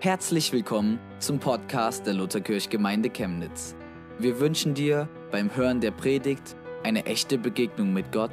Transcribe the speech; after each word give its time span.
Herzlich 0.00 0.52
willkommen 0.52 1.00
zum 1.18 1.40
Podcast 1.40 2.06
der 2.06 2.14
Lutherkirchgemeinde 2.14 3.10
Chemnitz. 3.10 3.74
Wir 4.20 4.38
wünschen 4.38 4.72
dir 4.72 5.08
beim 5.32 5.56
Hören 5.56 5.80
der 5.80 5.90
Predigt 5.90 6.54
eine 6.84 7.04
echte 7.06 7.36
Begegnung 7.36 7.92
mit 7.92 8.12
Gott 8.12 8.30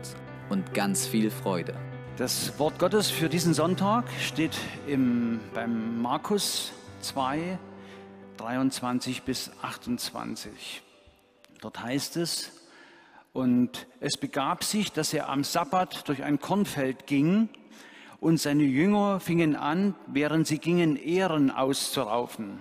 und 0.49 0.75
ganz 0.75 1.07
viel 1.07 1.31
Freude. 1.31 1.73
Das 2.17 2.59
Wort 2.59 2.77
Gottes 2.77 3.09
für 3.09 3.29
diesen 3.29 3.55
Sonntag 3.55 4.05
steht 4.21 4.55
im, 4.85 5.39
beim 5.55 5.99
Markus 6.03 6.71
2, 7.01 7.57
23 8.37 9.23
bis 9.23 9.49
28. 9.63 10.83
Dort 11.61 11.81
heißt 11.81 12.17
es, 12.17 12.51
und 13.33 13.87
es 14.01 14.17
begab 14.17 14.63
sich, 14.63 14.91
dass 14.91 15.15
er 15.15 15.29
am 15.29 15.43
Sabbat 15.43 16.07
durch 16.07 16.21
ein 16.21 16.39
Kornfeld 16.39 17.07
ging, 17.07 17.49
und 18.25 18.37
seine 18.37 18.63
Jünger 18.63 19.19
fingen 19.19 19.55
an, 19.55 19.93
während 20.07 20.47
sie 20.47 20.57
gingen, 20.57 20.95
Ehren 20.95 21.51
auszuraufen. 21.51 22.59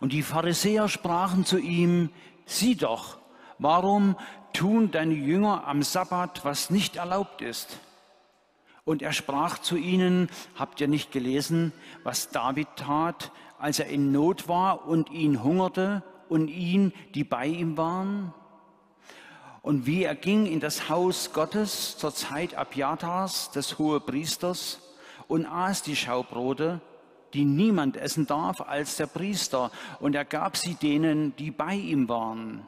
Und 0.00 0.12
die 0.12 0.24
Pharisäer 0.24 0.88
sprachen 0.88 1.44
zu 1.44 1.56
ihm, 1.56 2.10
sieh 2.46 2.74
doch, 2.74 3.18
warum 3.60 4.16
tun 4.52 4.90
deine 4.90 5.14
Jünger 5.14 5.68
am 5.68 5.84
Sabbat, 5.84 6.44
was 6.44 6.70
nicht 6.70 6.96
erlaubt 6.96 7.42
ist? 7.42 7.78
Und 8.84 9.02
er 9.02 9.12
sprach 9.12 9.58
zu 9.58 9.76
ihnen, 9.76 10.28
habt 10.56 10.80
ihr 10.80 10.88
nicht 10.88 11.12
gelesen, 11.12 11.72
was 12.02 12.30
David 12.30 12.66
tat, 12.74 13.30
als 13.60 13.78
er 13.78 13.86
in 13.86 14.10
Not 14.10 14.48
war 14.48 14.88
und 14.88 15.12
ihn 15.12 15.44
hungerte 15.44 16.02
und 16.28 16.48
ihn, 16.48 16.92
die 17.14 17.22
bei 17.22 17.46
ihm 17.46 17.76
waren? 17.76 18.34
Und 19.66 19.84
wie 19.84 20.04
er 20.04 20.14
ging 20.14 20.46
in 20.46 20.60
das 20.60 20.88
Haus 20.88 21.32
Gottes 21.32 21.98
zur 21.98 22.14
Zeit 22.14 22.54
Abiatars, 22.54 23.50
des 23.50 23.80
Hohepriesters, 23.80 24.78
und 25.26 25.44
aß 25.44 25.82
die 25.82 25.96
Schaubrote, 25.96 26.80
die 27.34 27.44
niemand 27.44 27.96
essen 27.96 28.28
darf 28.28 28.60
als 28.60 28.96
der 28.96 29.08
Priester, 29.08 29.72
und 29.98 30.14
er 30.14 30.24
gab 30.24 30.56
sie 30.56 30.76
denen, 30.76 31.34
die 31.34 31.50
bei 31.50 31.74
ihm 31.74 32.08
waren. 32.08 32.64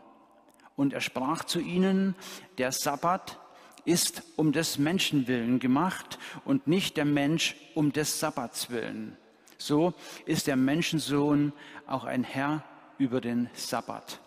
Und 0.74 0.92
er 0.92 1.00
sprach 1.00 1.44
zu 1.44 1.60
ihnen, 1.60 2.16
der 2.58 2.72
Sabbat 2.72 3.38
ist 3.84 4.24
um 4.34 4.50
des 4.50 4.76
Menschen 4.78 5.28
willen 5.28 5.60
gemacht 5.60 6.18
und 6.44 6.66
nicht 6.66 6.96
der 6.96 7.04
Mensch 7.04 7.54
um 7.76 7.92
des 7.92 8.18
Sabbats 8.18 8.70
willen. 8.70 9.16
So 9.56 9.94
ist 10.26 10.48
der 10.48 10.56
Menschensohn 10.56 11.52
auch 11.86 12.02
ein 12.02 12.24
Herr 12.24 12.64
über 12.98 13.20
den 13.20 13.48
Sabbat. 13.54 14.18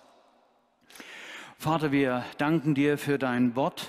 Vater, 1.61 1.91
wir 1.91 2.25
danken 2.39 2.73
dir 2.73 2.97
für 2.97 3.19
dein 3.19 3.55
Wort. 3.55 3.87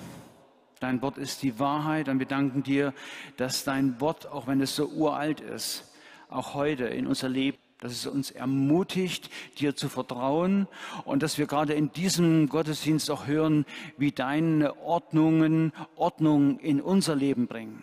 Dein 0.78 1.00
Wort 1.00 1.16
ist 1.16 1.42
die 1.42 1.58
Wahrheit 1.58 2.10
und 2.10 2.18
wir 2.18 2.26
danken 2.26 2.62
dir, 2.62 2.92
dass 3.38 3.64
dein 3.64 3.98
Wort, 3.98 4.26
auch 4.26 4.46
wenn 4.46 4.60
es 4.60 4.76
so 4.76 4.88
uralt 4.88 5.40
ist, 5.40 5.90
auch 6.28 6.52
heute 6.52 6.84
in 6.84 7.06
unser 7.06 7.30
Leben, 7.30 7.56
dass 7.80 7.92
es 7.92 8.06
uns 8.06 8.30
ermutigt, 8.30 9.30
dir 9.58 9.74
zu 9.74 9.88
vertrauen 9.88 10.68
und 11.06 11.22
dass 11.22 11.38
wir 11.38 11.46
gerade 11.46 11.72
in 11.72 11.90
diesem 11.94 12.50
Gottesdienst 12.50 13.10
auch 13.10 13.26
hören, 13.26 13.64
wie 13.96 14.12
deine 14.12 14.78
Ordnungen 14.82 15.72
Ordnung 15.96 16.58
in 16.58 16.78
unser 16.78 17.16
Leben 17.16 17.46
bringen. 17.46 17.82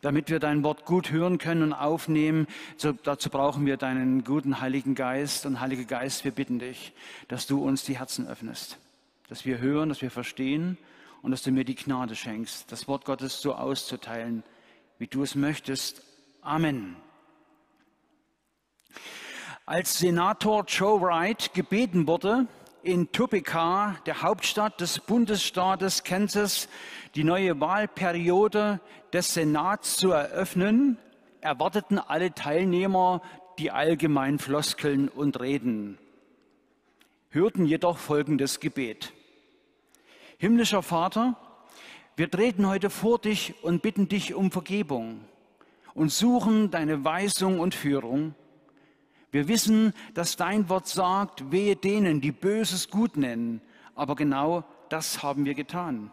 Damit 0.00 0.30
wir 0.30 0.40
dein 0.40 0.64
Wort 0.64 0.84
gut 0.84 1.12
hören 1.12 1.38
können 1.38 1.62
und 1.62 1.72
aufnehmen, 1.74 2.48
so, 2.76 2.90
dazu 2.90 3.30
brauchen 3.30 3.66
wir 3.66 3.76
deinen 3.76 4.24
guten 4.24 4.60
Heiligen 4.60 4.96
Geist. 4.96 5.46
Und 5.46 5.60
Heiliger 5.60 5.84
Geist, 5.84 6.24
wir 6.24 6.32
bitten 6.32 6.58
dich, 6.58 6.92
dass 7.28 7.46
du 7.46 7.62
uns 7.62 7.84
die 7.84 7.98
Herzen 8.00 8.26
öffnest 8.26 8.80
dass 9.28 9.44
wir 9.44 9.58
hören, 9.58 9.88
dass 9.88 10.02
wir 10.02 10.10
verstehen 10.10 10.78
und 11.22 11.30
dass 11.30 11.42
du 11.42 11.50
mir 11.50 11.64
die 11.64 11.74
Gnade 11.74 12.14
schenkst, 12.14 12.70
das 12.70 12.88
Wort 12.88 13.04
Gottes 13.04 13.40
so 13.40 13.54
auszuteilen, 13.54 14.42
wie 14.98 15.06
du 15.06 15.22
es 15.22 15.34
möchtest. 15.34 16.02
Amen. 16.42 16.96
Als 19.64 19.98
Senator 19.98 20.64
Joe 20.66 21.00
Wright 21.00 21.52
gebeten 21.52 22.06
wurde, 22.06 22.46
in 22.86 23.10
Topeka, 23.10 23.96
der 24.06 24.22
Hauptstadt 24.22 24.80
des 24.80 25.00
Bundesstaates 25.00 26.04
Kansas, 26.04 26.68
die 27.16 27.24
neue 27.24 27.58
Wahlperiode 27.60 28.80
des 29.12 29.34
Senats 29.34 29.96
zu 29.96 30.12
eröffnen, 30.12 30.98
erwarteten 31.40 31.98
alle 31.98 32.32
Teilnehmer 32.32 33.22
die 33.58 33.72
allgemeinen 33.72 34.38
Floskeln 34.38 35.08
und 35.08 35.40
Reden, 35.40 35.98
hörten 37.30 37.64
jedoch 37.66 37.98
folgendes 37.98 38.60
Gebet. 38.60 39.12
Himmlischer 40.38 40.82
Vater, 40.82 41.34
wir 42.14 42.30
treten 42.30 42.66
heute 42.66 42.90
vor 42.90 43.18
dich 43.18 43.54
und 43.62 43.80
bitten 43.80 44.06
dich 44.08 44.34
um 44.34 44.50
Vergebung 44.50 45.22
und 45.94 46.12
suchen 46.12 46.70
deine 46.70 47.04
Weisung 47.04 47.58
und 47.58 47.74
Führung. 47.74 48.34
Wir 49.30 49.48
wissen, 49.48 49.94
dass 50.12 50.36
dein 50.36 50.68
Wort 50.68 50.88
sagt, 50.88 51.50
wehe 51.50 51.74
denen, 51.74 52.20
die 52.20 52.32
Böses 52.32 52.90
gut 52.90 53.16
nennen, 53.16 53.62
aber 53.94 54.14
genau 54.14 54.64
das 54.90 55.22
haben 55.22 55.46
wir 55.46 55.54
getan. 55.54 56.10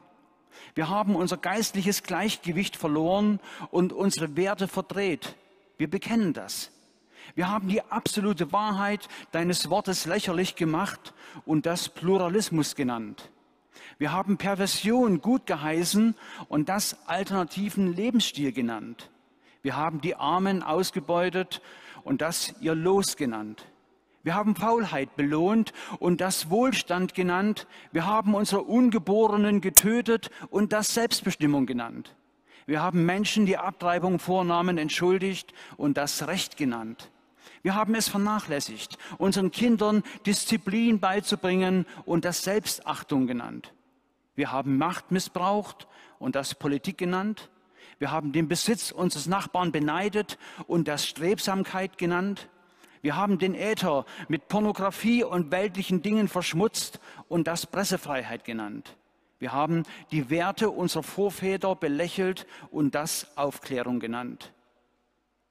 Wir 0.73 0.88
haben 0.88 1.17
unser 1.17 1.35
geistliches 1.35 2.03
Gleichgewicht 2.03 2.78
verloren 2.78 3.41
und 3.72 3.91
unsere 3.91 4.38
Werte 4.38 4.69
verdreht. 4.69 5.35
Wir 5.78 5.89
bekennen 5.89 6.31
das. 6.31 6.72
Wir 7.35 7.50
haben 7.50 7.67
die 7.67 7.81
absolute 7.81 8.53
Wahrheit 8.53 9.09
deines 9.33 9.69
Wortes 9.69 10.06
lächerlich 10.06 10.56
gemacht 10.56 11.13
und 11.45 11.66
das 11.66 11.89
Pluralismus 11.89 12.75
genannt. 12.75 13.29
Wir 13.97 14.11
haben 14.11 14.38
Perversion 14.38 15.22
gut 15.22 15.45
geheißen 15.45 16.16
und 16.47 16.69
das 16.69 16.97
alternativen 17.07 17.94
Lebensstil 17.94 18.51
genannt. 18.51 19.09
Wir 19.61 19.78
haben 19.78 20.01
die 20.01 20.16
Armen 20.16 20.63
ausgebeutet 20.63 21.61
und 22.03 22.22
das 22.22 22.53
ihr 22.59 22.75
Los 22.75 23.16
genannt. 23.16 23.66
Wir 24.23 24.35
haben 24.35 24.56
Faulheit 24.56 25.16
belohnt 25.16 25.73
und 26.00 26.22
das 26.22 26.50
Wohlstand 26.50 27.13
genannt. 27.13 27.67
Wir 27.91 28.06
haben 28.06 28.35
unsere 28.35 28.62
Ungeborenen 28.62 29.59
getötet 29.59 30.29
und 30.50 30.72
das 30.72 30.94
Selbstbestimmung 30.94 31.66
genannt. 31.66 32.16
Wir 32.66 32.81
haben 32.81 33.06
Menschen, 33.06 33.45
die 33.45 33.57
Abtreibung 33.57 34.19
vornahmen, 34.19 34.78
entschuldigt 34.78 35.53
und 35.75 35.97
das 35.97 36.28
Recht 36.28 36.56
genannt. 36.56 37.12
Wir 37.63 37.75
haben 37.75 37.96
es 37.96 38.09
vernachlässigt, 38.09 38.97
unseren 39.18 39.50
Kindern 39.50 40.03
Disziplin 40.25 41.00
beizubringen 41.00 41.85
und 42.06 42.25
das 42.25 42.44
Selbstachtung 42.44 43.25
genannt. 43.25 43.74
Wir 44.35 44.51
haben 44.51 44.78
Macht 44.78 45.12
missbraucht 45.12 45.88
und 46.19 46.35
das 46.35 46.56
Politik 46.56 46.97
genannt. 46.97 47.50
Wir 48.00 48.12
haben 48.12 48.34
den 48.34 48.50
Besitz 48.50 48.91
unseres 48.91 49.28
Nachbarn 49.28 49.72
beneidet 49.72 50.38
und 50.68 50.90
das 50.90 51.07
Strebsamkeit 51.07 51.97
genannt. 51.97 52.50
Wir 53.01 53.16
haben 53.16 53.38
den 53.38 53.56
Äther 53.56 54.06
mit 54.28 54.47
Pornografie 54.47 55.24
und 55.24 55.51
weltlichen 55.51 56.01
Dingen 56.01 56.28
verschmutzt 56.28 57.00
und 57.30 57.47
das 57.47 57.66
Pressefreiheit 57.66 58.44
genannt. 58.44 58.97
Wir 59.40 59.51
haben 59.51 59.84
die 60.12 60.30
Werte 60.30 60.69
unserer 60.69 61.03
Vorväter 61.03 61.75
belächelt 61.75 62.47
und 62.72 62.95
das 62.95 63.38
Aufklärung 63.38 64.00
genannt. 64.00 64.52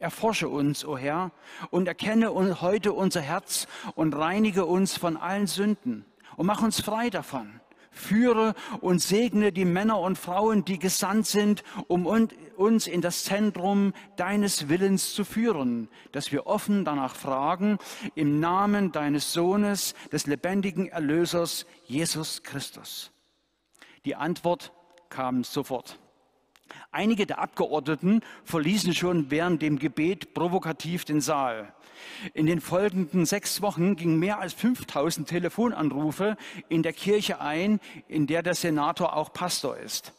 Erforsche 0.03 0.49
uns, 0.49 0.85
o 0.85 0.93
oh 0.93 0.99
Herr, 0.99 1.31
und 1.71 1.89
erkenne 1.89 2.31
heute 2.61 2.93
unser 2.93 3.21
Herz 3.21 3.67
und 3.95 4.15
reinige 4.15 4.67
uns 4.67 4.97
von 4.97 5.17
allen 5.17 5.47
Sünden 5.47 6.05
und 6.37 6.47
mach 6.47 6.63
uns 6.63 6.81
frei 6.81 7.09
davon 7.09 7.61
Führe 7.93 8.55
und 8.81 9.01
segne 9.01 9.53
die 9.53 9.67
Männer 9.67 10.01
und 10.01 10.17
Frauen, 10.17 10.65
die 10.65 10.79
gesandt 10.79 11.27
sind, 11.27 11.63
um 11.89 12.07
uns 12.07 12.87
in 12.87 13.03
das 13.03 13.25
Zentrum 13.25 13.93
deines 14.17 14.71
Willens 14.71 15.15
zu 15.15 15.25
führen, 15.25 15.89
dass 16.11 16.33
wir 16.33 16.47
offen 16.47 16.87
danach 16.87 17.15
fragen, 17.15 17.79
im 18.15 18.41
Namen 18.41 18.93
deines 18.93 19.33
Sohnes, 19.33 19.95
des 20.11 20.27
lebendigen 20.27 20.89
Erlösers, 20.89 21.67
Jesus 21.85 22.43
Christus. 22.43 23.13
Die 24.07 24.17
Antwort 24.17 24.73
kam 25.11 25.45
sofort. 25.45 25.99
Einige 26.91 27.27
der 27.27 27.39
Abgeordneten 27.39 28.21
verließen 28.45 28.95
schon 28.95 29.31
während 29.31 29.63
dem 29.63 29.79
Gebet 29.79 30.35
provokativ 30.35 31.05
den 31.05 31.21
Saal. 31.21 31.73
In 32.35 32.47
den 32.47 32.61
folgenden 32.61 33.27
sechs 33.27 33.63
Wochen 33.63 33.97
gingen 33.97 34.19
mehr 34.19 34.39
als 34.41 34.53
5000 34.55 35.29
Telefonanrufe 35.29 36.37
in 36.69 36.83
der 36.83 36.93
Kirche 36.93 37.41
ein, 37.41 37.81
in 38.09 38.27
der 38.27 38.43
der 38.43 38.55
Senator 38.55 39.17
auch 39.17 39.33
Pastor 39.33 39.77
ist. 39.77 40.13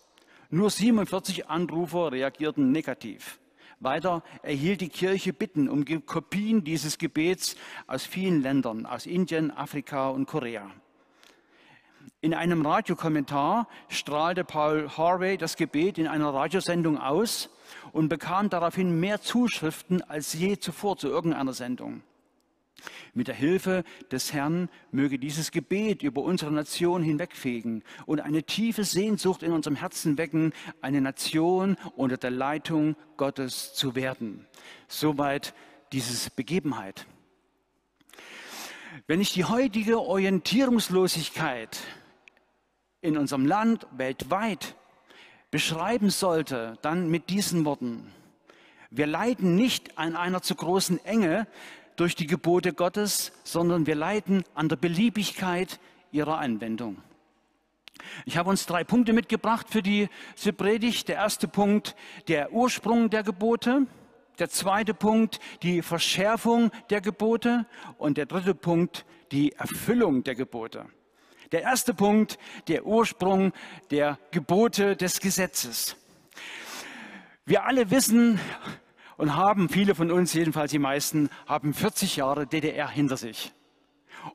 Nur 0.50 0.70
47 0.70 1.50
Anrufer 1.50 2.12
reagierten 2.12 2.72
negativ. 2.72 3.40
Weiter 3.80 4.24
erhielt 4.44 4.82
die 4.82 4.90
Kirche 4.90 5.34
Bitten 5.34 5.68
um 5.68 5.84
Kopien 6.06 6.64
dieses 6.64 6.98
Gebets 6.98 7.56
aus 7.88 8.06
vielen 8.06 8.42
Ländern, 8.42 8.86
aus 8.86 9.06
Indien, 9.06 9.52
Afrika 9.52 10.10
und 10.10 10.26
Korea. 10.26 10.72
In 12.24 12.34
einem 12.34 12.66
Radiokommentar 12.66 13.68
strahlte 13.90 14.46
Paul 14.46 14.90
Harvey 14.96 15.38
das 15.38 15.58
Gebet 15.58 15.98
in 15.98 16.08
einer 16.08 16.34
Radiosendung 16.34 16.98
aus 16.98 17.50
und 17.92 18.08
bekam 18.08 18.50
daraufhin 18.50 18.98
mehr 18.98 19.20
Zuschriften 19.20 20.02
als 20.04 20.32
je 20.32 20.58
zuvor 20.58 20.96
zu 20.96 21.10
irgendeiner 21.10 21.52
Sendung. 21.52 22.02
Mit 23.14 23.28
der 23.28 23.36
Hilfe 23.36 23.84
des 24.10 24.32
Herrn 24.32 24.70
möge 24.94 25.20
dieses 25.20 25.52
Gebet 25.52 26.02
über 26.02 26.22
unsere 26.22 26.54
Nation 26.54 27.04
hinwegfegen 27.04 27.84
und 28.06 28.22
eine 28.22 28.44
tiefe 28.44 28.86
Sehnsucht 28.86 29.44
in 29.44 29.52
unserem 29.52 29.76
Herzen 29.76 30.18
wecken, 30.18 30.54
eine 30.80 31.02
Nation 31.02 31.76
unter 31.98 32.16
der 32.16 32.32
Leitung 32.32 32.96
Gottes 33.18 33.74
zu 33.74 33.96
werden. 33.96 34.48
Soweit 34.88 35.54
diese 35.92 36.30
Begebenheit. 36.30 37.06
Wenn 39.08 39.20
ich 39.20 39.34
die 39.34 39.44
heutige 39.44 40.00
Orientierungslosigkeit 40.00 41.82
in 43.04 43.18
unserem 43.18 43.46
Land 43.46 43.86
weltweit 43.92 44.76
beschreiben 45.52 46.10
sollte, 46.10 46.78
dann 46.82 47.10
mit 47.10 47.30
diesen 47.30 47.66
Worten. 47.66 48.12
Wir 48.90 49.08
leiden 49.08 49.56
nicht 49.56 49.98
an 49.98 50.16
einer 50.16 50.42
zu 50.42 50.56
großen 50.56 51.04
Enge 51.06 51.48
durch 51.96 52.16
die 52.16 52.28
Gebote 52.28 52.74
Gottes, 52.74 53.32
sondern 53.44 53.86
wir 53.86 53.96
leiden 53.96 54.44
an 54.56 54.70
der 54.70 54.78
Beliebigkeit 54.78 55.80
ihrer 56.12 56.40
Anwendung. 56.40 56.98
Ich 58.26 58.38
habe 58.38 58.50
uns 58.50 58.66
drei 58.66 58.84
Punkte 58.84 59.14
mitgebracht 59.14 59.68
für 59.70 59.82
diese 59.82 60.54
Predigt. 60.56 61.08
Der 61.08 61.16
erste 61.16 61.48
Punkt, 61.48 61.96
der 62.28 62.52
Ursprung 62.52 63.10
der 63.10 63.24
Gebote. 63.24 63.86
Der 64.40 64.50
zweite 64.50 64.94
Punkt, 64.94 65.40
die 65.62 65.82
Verschärfung 65.82 66.72
der 66.90 67.02
Gebote. 67.02 67.66
Und 67.98 68.18
der 68.18 68.26
dritte 68.26 68.56
Punkt, 68.56 69.06
die 69.32 69.52
Erfüllung 69.54 70.24
der 70.24 70.36
Gebote. 70.36 70.86
Der 71.54 71.62
erste 71.62 71.94
Punkt, 71.94 72.40
der 72.68 72.84
Ursprung 72.84 73.54
der 73.92 74.18
Gebote 74.32 74.96
des 74.96 75.20
Gesetzes. 75.20 75.96
Wir 77.46 77.66
alle 77.66 77.92
wissen 77.92 78.40
und 79.18 79.36
haben, 79.36 79.70
viele 79.70 79.94
von 79.94 80.10
uns, 80.10 80.34
jedenfalls 80.34 80.72
die 80.72 80.80
meisten, 80.80 81.30
haben 81.46 81.76
40 81.76 82.16
Jahre 82.16 82.48
DDR 82.48 82.90
hinter 82.90 83.18
sich. 83.18 83.54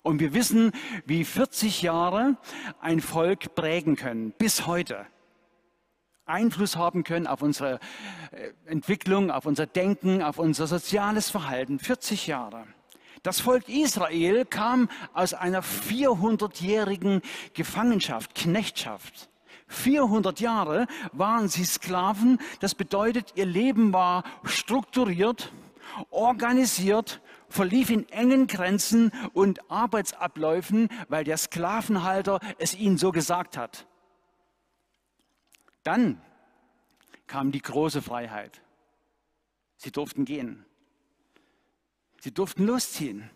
Und 0.03 0.21
wir 0.21 0.33
wissen, 0.33 0.71
wie 1.07 1.25
40 1.25 1.83
Jahre 1.83 2.37
ein 2.81 3.01
Volk 3.01 3.57
prägen 3.57 3.97
können, 3.97 4.31
bis 4.39 4.69
heute. 4.69 5.05
Einfluss 6.25 6.77
haben 6.77 7.03
können 7.03 7.27
auf 7.27 7.43
unsere 7.43 7.81
äh, 8.31 8.53
Entwicklung, 8.67 9.33
auf 9.33 9.45
unser 9.45 9.67
Denken, 9.67 10.23
auf 10.23 10.39
unser 10.39 10.69
soziales 10.69 11.31
Verhalten. 11.31 11.81
40 11.81 12.29
Jahre. 12.29 12.69
Das 13.23 13.41
Volk 13.41 13.69
Israel 13.69 14.45
kam 14.45 14.89
aus 15.13 15.35
einer 15.35 15.63
400-jährigen 15.63 17.23
Gefangenschaft, 17.55 18.35
Knechtschaft. 18.35 19.29
400 19.69 20.41
Jahre 20.41 20.87
waren 21.13 21.49
sie 21.49 21.65
Sklaven. 21.65 22.39
Das 22.61 22.75
bedeutet, 22.75 23.33
ihr 23.35 23.47
Leben 23.47 23.93
war 23.93 24.25
strukturiert, 24.45 25.53
organisiert, 26.11 27.21
verlief 27.49 27.91
in 27.91 28.09
engen 28.09 28.47
Grenzen 28.47 29.13
und 29.33 29.71
Arbeitsabläufen, 29.71 30.89
weil 31.09 31.25
der 31.25 31.37
Sklavenhalter 31.37 32.41
es 32.59 32.75
ihnen 32.75 32.99
so 32.99 33.13
gesagt 33.13 33.57
hat. 33.57 33.87
Dann 35.83 36.21
kam 37.27 37.53
die 37.53 37.63
große 37.63 38.03
Freiheit. 38.03 38.63
Sie 39.77 39.93
durften 39.93 40.25
gehen. 40.25 40.65
Sie 42.21 42.33
durften 42.33 42.67
losziehen. 42.67 43.31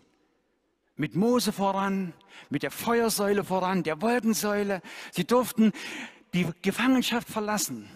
Mit 0.95 1.15
Mose 1.15 1.51
voran, 1.51 2.13
mit 2.49 2.63
der 2.63 2.71
Feuersäule 2.71 3.43
voran, 3.43 3.83
der 3.83 4.01
Wolkensäule. 4.01 4.81
Sie 5.11 5.25
durften 5.25 5.71
die 6.33 6.47
Gefangenschaft 6.61 7.27
verlassen. 7.29 7.89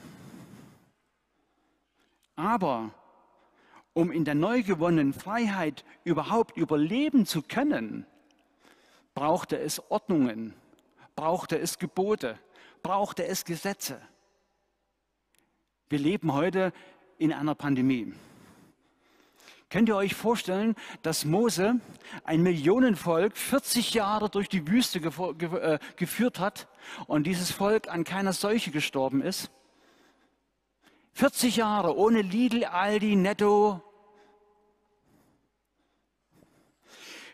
Aber 2.35 2.91
um 3.93 4.11
in 4.11 4.25
der 4.25 4.35
neu 4.35 4.63
gewonnenen 4.63 5.13
Freiheit 5.13 5.83
überhaupt 6.03 6.55
überleben 6.55 7.25
zu 7.25 7.41
können, 7.41 8.05
brauchte 9.15 9.57
es 9.57 9.91
Ordnungen, 9.91 10.53
brauchte 11.15 11.57
es 11.57 11.79
Gebote, 11.79 12.37
brauchte 12.83 13.25
es 13.25 13.43
Gesetze. 13.43 13.99
Wir 15.89 15.99
leben 15.99 16.33
heute 16.33 16.73
in 17.17 17.33
einer 17.33 17.55
Pandemie. 17.55 18.13
Könnt 19.69 19.89
ihr 19.89 19.97
euch 19.97 20.15
vorstellen, 20.15 20.75
dass 21.01 21.25
Mose 21.25 21.81
ein 22.23 22.41
Millionenvolk 22.41 23.35
40 23.35 23.93
Jahre 23.93 24.29
durch 24.29 24.47
die 24.47 24.65
Wüste 24.67 24.99
äh, 24.99 25.79
geführt 25.97 26.39
hat 26.39 26.69
und 27.07 27.27
dieses 27.27 27.51
Volk 27.51 27.89
an 27.89 28.05
keiner 28.05 28.31
Seuche 28.31 28.71
gestorben 28.71 29.21
ist? 29.21 29.51
40 31.13 31.57
Jahre 31.57 31.97
ohne 31.97 32.21
Lidl, 32.21 32.63
Aldi, 32.63 33.17
Netto. 33.17 33.81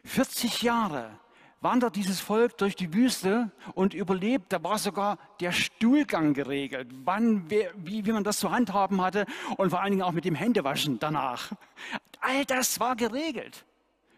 40 0.05 0.63
Jahre 0.63 1.19
wandert 1.63 1.95
dieses 1.95 2.19
Volk 2.19 2.57
durch 2.57 2.75
die 2.75 2.93
Wüste 2.93 3.49
und 3.73 3.93
überlebt. 3.93 4.51
Da 4.51 4.61
war 4.63 4.77
sogar 4.77 5.17
der 5.39 5.51
Stuhlgang 5.51 6.33
geregelt, 6.33 6.89
wann, 7.05 7.49
wie, 7.49 8.05
wie 8.05 8.11
man 8.11 8.23
das 8.23 8.37
zu 8.37 8.51
handhaben 8.51 9.01
hatte 9.01 9.25
und 9.57 9.69
vor 9.69 9.81
allen 9.81 9.91
Dingen 9.91 10.03
auch 10.03 10.11
mit 10.11 10.25
dem 10.25 10.35
Händewaschen 10.35 10.99
danach. 10.99 11.53
All 12.19 12.45
das 12.45 12.79
war 12.79 12.95
geregelt. 12.95 13.65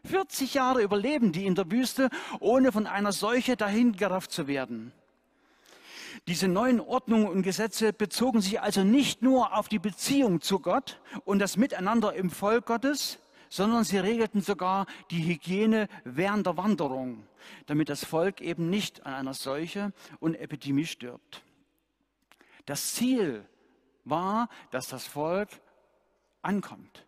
40 0.05 0.53
Jahre 0.55 0.81
überleben 0.81 1.31
die 1.31 1.45
in 1.45 1.55
der 1.55 1.71
Wüste, 1.71 2.09
ohne 2.39 2.71
von 2.71 2.87
einer 2.87 3.11
Seuche 3.11 3.55
dahingerafft 3.55 4.31
zu 4.31 4.47
werden. 4.47 4.91
Diese 6.27 6.47
neuen 6.47 6.79
Ordnungen 6.79 7.27
und 7.27 7.43
Gesetze 7.43 7.93
bezogen 7.93 8.41
sich 8.41 8.59
also 8.61 8.83
nicht 8.83 9.21
nur 9.21 9.55
auf 9.55 9.67
die 9.67 9.79
Beziehung 9.79 10.41
zu 10.41 10.59
Gott 10.59 10.99
und 11.23 11.39
das 11.39 11.57
Miteinander 11.57 12.13
im 12.13 12.31
Volk 12.31 12.65
Gottes, 12.65 13.19
sondern 13.49 13.83
sie 13.83 13.97
regelten 13.97 14.41
sogar 14.41 14.85
die 15.11 15.23
Hygiene 15.25 15.87
während 16.03 16.45
der 16.45 16.57
Wanderung, 16.57 17.27
damit 17.65 17.89
das 17.89 18.03
Volk 18.05 18.41
eben 18.41 18.69
nicht 18.69 19.05
an 19.05 19.13
einer 19.13 19.33
Seuche 19.33 19.93
und 20.19 20.35
Epidemie 20.35 20.85
stirbt. 20.85 21.43
Das 22.65 22.93
Ziel 22.93 23.45
war, 24.03 24.49
dass 24.71 24.87
das 24.87 25.05
Volk 25.05 25.49
ankommt. 26.41 27.05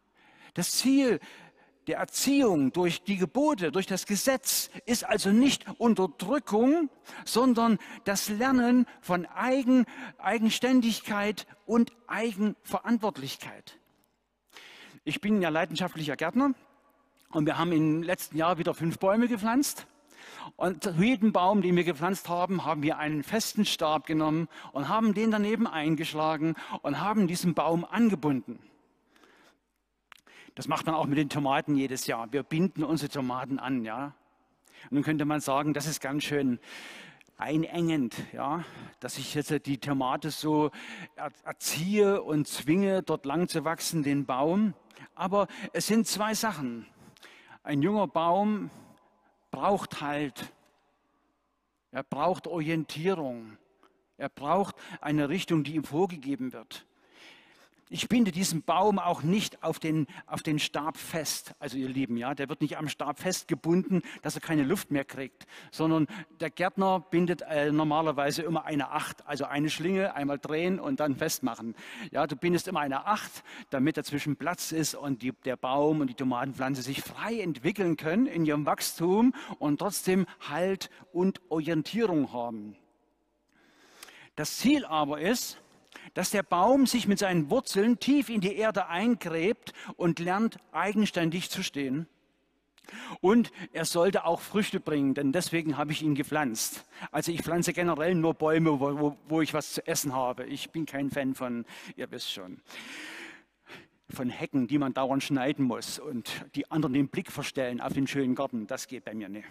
Das 0.54 0.72
Ziel 0.72 1.19
der 1.88 1.98
Erziehung 2.00 2.74
durch 2.74 3.04
die 3.04 3.18
Gebote, 3.18 3.72
durch 3.72 3.88
das 3.88 4.06
Gesetz 4.06 4.69
ist 4.86 5.06
also 5.06 5.31
nicht 5.31 5.66
Unterdrückung, 5.80 6.89
sondern 7.25 7.80
das 8.04 8.30
Lernen 8.30 8.86
von 9.01 9.25
Eigen, 9.25 9.86
Eigenständigkeit 10.18 11.48
und 11.66 11.94
Eigenverantwortlichkeit. 12.07 13.80
Ich 15.07 15.21
bin 15.21 15.42
ja 15.42 15.48
leidenschaftlicher 15.48 16.18
Gärtner 16.18 16.54
und 17.30 17.45
wir 17.45 17.57
haben 17.57 17.71
im 17.71 18.04
letzten 18.04 18.36
Jahr 18.36 18.57
wieder 18.57 18.74
fünf 18.74 19.00
Bäume 19.00 19.30
gepflanzt. 19.30 19.88
Und 20.57 20.83
zu 20.83 20.92
jedem 21.01 21.31
Baum, 21.31 21.62
den 21.62 21.77
wir 21.77 21.86
gepflanzt 21.86 22.27
haben, 22.27 22.65
haben 22.65 22.83
wir 22.83 22.98
einen 22.98 23.24
festen 23.24 23.63
Stab 23.63 24.06
genommen 24.06 24.50
und 24.74 24.89
haben 24.89 25.13
den 25.13 25.31
daneben 25.31 25.65
eingeschlagen 25.65 26.56
und 26.81 27.00
haben 27.00 27.25
diesen 27.25 27.54
Baum 27.54 27.86
angebunden. 27.86 28.59
Das 30.56 30.68
macht 30.68 30.86
man 30.86 30.94
auch 30.94 31.06
mit 31.06 31.18
den 31.18 31.30
Tomaten 31.30 31.77
jedes 31.77 32.06
Jahr. 32.06 32.33
Wir 32.33 32.44
binden 32.44 32.83
unsere 32.83 33.10
Tomaten 33.10 33.60
an, 33.60 33.86
ja. 33.86 34.13
Und 34.89 34.91
nun 34.91 35.03
könnte 35.03 35.24
man 35.24 35.39
sagen, 35.39 35.74
das 35.74 35.88
ist 35.88 36.01
ganz 36.01 36.25
schön 36.25 36.60
einengend, 37.38 38.13
ja, 38.34 38.65
dass 39.00 39.17
ich 39.17 39.36
jetzt 39.36 39.67
die 39.67 39.77
Tomate 39.77 40.32
so 40.32 40.70
erziehe 41.46 42.22
und 42.22 42.46
zwinge, 42.46 43.03
dort 43.03 43.25
lang 43.25 43.48
zu 43.48 43.63
wachsen, 43.63 44.03
den 44.03 44.25
Baum. 44.25 44.74
Aber 45.17 45.47
es 45.74 45.88
sind 45.88 46.05
zwei 46.05 46.36
Sachen. 46.36 46.86
Ein 47.63 47.81
junger 47.81 48.07
Baum 48.07 48.69
braucht 49.50 50.00
Halt. 50.00 50.53
Er 51.91 52.03
braucht 52.03 52.45
Orientierung. 52.45 53.57
Er 54.17 54.29
braucht 54.29 54.75
eine 55.01 55.27
Richtung, 55.27 55.63
die 55.63 55.74
ihm 55.75 55.83
vorgegeben 55.83 56.53
wird. 56.53 56.86
Ich 57.89 58.10
binde 58.10 58.32
diesen 58.32 58.63
Baum 58.63 59.00
auch 59.00 59.24
nicht 59.24 59.63
auf 59.63 59.79
den, 59.79 60.08
auf 60.25 60.44
den 60.44 60.60
Stab 60.60 60.98
fest. 60.98 61.53
Also 61.60 61.77
ihr 61.77 61.88
Lieben, 61.88 62.17
ja, 62.17 62.36
der 62.36 62.50
wird 62.50 62.60
nicht 62.60 62.77
am 62.77 62.89
Stab 62.89 63.20
festgebunden, 63.20 64.01
dass 64.22 64.36
er 64.36 64.41
keine 64.41 64.63
Luft 64.63 64.91
mehr 64.91 65.06
kriegt, 65.06 65.48
sondern 65.72 66.08
der 66.41 66.50
Gärtner 66.50 67.00
bindet 67.00 67.44
äh, 67.44 67.72
normalerweise 67.72 68.41
immer 68.41 68.65
eine 68.65 68.91
Acht, 68.91 69.25
also 69.25 69.46
eine 69.46 69.70
Schlinge, 69.70 70.13
einmal 70.15 70.38
drehen 70.38 70.82
und 70.82 71.00
dann 71.00 71.15
festmachen. 71.15 71.75
Ja, 72.12 72.27
du 72.27 72.36
bindest 72.36 72.67
immer 72.67 72.82
eine 72.82 73.06
Acht, 73.06 73.44
damit 73.70 73.96
dazwischen 73.96 74.36
Platz 74.36 74.74
ist 74.74 74.94
und 74.94 75.22
die, 75.22 75.32
der 75.46 75.56
Baum 75.56 76.01
und 76.01 76.08
die 76.08 76.13
Tomatenpflanze 76.13 76.82
sich 76.82 77.01
frei 77.01 77.39
entwickeln 77.39 77.96
können 77.96 78.25
in 78.25 78.46
ihrem 78.46 78.65
Wachstum 78.65 79.34
und 79.60 79.79
trotzdem 79.79 80.25
Halt 80.50 80.89
und 81.13 81.39
Orientierung 81.50 82.34
haben. 82.34 82.75
Das 84.36 84.58
Ziel 84.58 84.86
aber 84.86 85.22
ist, 85.22 85.58
dass 86.14 86.32
der 86.32 86.44
Baum 86.44 86.86
sich 86.86 87.08
mit 87.08 87.20
seinen 87.20 87.50
Wurzeln 87.50 88.00
tief 88.00 88.30
in 88.30 88.42
die 88.42 88.56
Erde 88.56 88.88
eingräbt 88.88 89.74
und 89.96 90.20
lernt 90.20 90.58
eigenständig 90.72 91.50
zu 91.50 91.64
stehen. 91.64 92.08
Und 93.20 93.52
er 93.74 93.86
sollte 93.86 94.26
auch 94.26 94.40
Früchte 94.40 94.80
bringen, 94.80 95.14
denn 95.14 95.32
deswegen 95.32 95.78
habe 95.78 95.92
ich 95.92 96.02
ihn 96.02 96.16
gepflanzt. 96.16 96.86
Also 97.12 97.32
ich 97.32 97.42
pflanze 97.42 97.74
generell 97.74 98.16
nur 98.16 98.34
Bäume, 98.34 98.80
wo, 98.80 99.18
wo 99.28 99.42
ich 99.42 99.54
was 99.54 99.74
zu 99.74 99.86
essen 99.86 100.14
habe. 100.14 100.46
Ich 100.46 100.70
bin 100.72 100.86
kein 100.86 101.10
Fan 101.10 101.36
von, 101.36 101.66
ihr 101.96 102.10
wisst 102.12 102.32
schon, 102.32 102.62
von 104.10 104.30
Hecken, 104.30 104.68
die 104.68 104.78
man 104.78 104.94
dauernd 104.94 105.24
schneiden 105.24 105.66
muss 105.66 106.00
und 106.00 106.46
die 106.56 106.72
anderen 106.72 106.94
den 106.94 107.10
Blick 107.10 107.32
verstellen 107.32 107.82
auf 107.82 107.94
den 107.94 108.08
schönen 108.08 108.36
Garten. 108.36 108.68
Das 108.68 108.88
geht 108.88 109.04
bei 109.06 109.14
mir 109.14 109.30
nicht. 109.30 109.48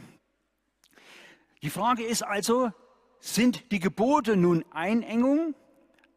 Die 1.62 1.70
Frage 1.70 2.04
ist 2.04 2.22
also, 2.22 2.72
sind 3.20 3.70
die 3.72 3.80
Gebote 3.80 4.36
nun 4.36 4.64
Einengung 4.70 5.54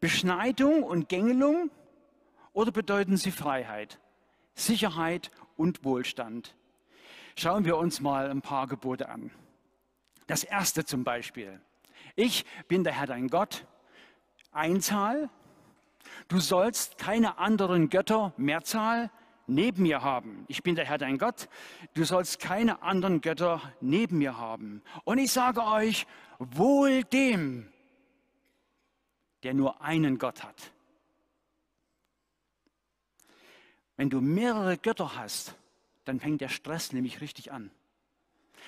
Beschneidung 0.00 0.82
und 0.82 1.08
Gängelung 1.08 1.70
oder 2.52 2.72
bedeuten 2.72 3.16
sie 3.16 3.30
Freiheit, 3.30 4.00
Sicherheit 4.54 5.30
und 5.56 5.84
Wohlstand. 5.84 6.56
Schauen 7.36 7.64
wir 7.64 7.76
uns 7.76 8.00
mal 8.00 8.30
ein 8.30 8.42
paar 8.42 8.66
Gebote 8.66 9.08
an. 9.08 9.30
Das 10.26 10.44
erste 10.44 10.84
zum 10.84 11.04
Beispiel. 11.04 11.60
Ich 12.16 12.44
bin 12.68 12.84
der 12.84 12.92
Herr 12.92 13.06
dein 13.06 13.28
Gott. 13.28 13.66
Einzahl. 14.52 15.30
Du 16.28 16.38
sollst 16.38 16.98
keine 16.98 17.38
anderen 17.38 17.88
Götter, 17.88 18.32
Mehrzahl, 18.36 19.10
neben 19.46 19.82
mir 19.82 20.02
haben. 20.02 20.44
Ich 20.48 20.62
bin 20.62 20.74
der 20.74 20.84
Herr 20.86 20.98
dein 20.98 21.18
Gott. 21.18 21.48
Du 21.94 22.04
sollst 22.04 22.40
keine 22.40 22.82
anderen 22.82 23.20
Götter 23.20 23.60
neben 23.80 24.18
mir 24.18 24.38
haben. 24.38 24.82
Und 25.04 25.18
ich 25.18 25.32
sage 25.32 25.62
euch, 25.64 26.06
wohl 26.38 27.04
dem, 27.04 27.70
der 29.42 29.54
nur 29.54 29.80
einen 29.80 30.18
Gott 30.18 30.42
hat. 30.42 30.72
Wenn 33.96 34.10
du 34.10 34.20
mehrere 34.20 34.78
Götter 34.78 35.16
hast, 35.16 35.54
dann 36.04 36.20
fängt 36.20 36.40
der 36.40 36.48
Stress 36.48 36.92
nämlich 36.92 37.20
richtig 37.20 37.52
an. 37.52 37.70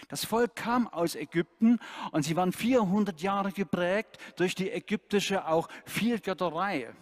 Das 0.09 0.25
Volk 0.25 0.57
kam 0.57 0.89
aus 0.89 1.15
Ägypten 1.15 1.79
und 2.11 2.23
sie 2.23 2.37
waren 2.37 2.53
400 2.53 3.21
Jahre 3.21 3.53
geprägt 3.53 4.19
durch 4.37 4.55
die 4.55 4.71
ägyptische 4.71 5.47
auch 5.47 5.69
Vielgötterei. 5.85 6.93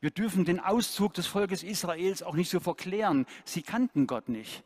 Wir 0.00 0.10
dürfen 0.10 0.44
den 0.44 0.60
Auszug 0.60 1.14
des 1.14 1.26
Volkes 1.26 1.62
Israels 1.62 2.22
auch 2.22 2.34
nicht 2.34 2.50
so 2.50 2.60
verklären. 2.60 3.26
Sie 3.44 3.62
kannten 3.62 4.06
Gott 4.06 4.28
nicht. 4.28 4.62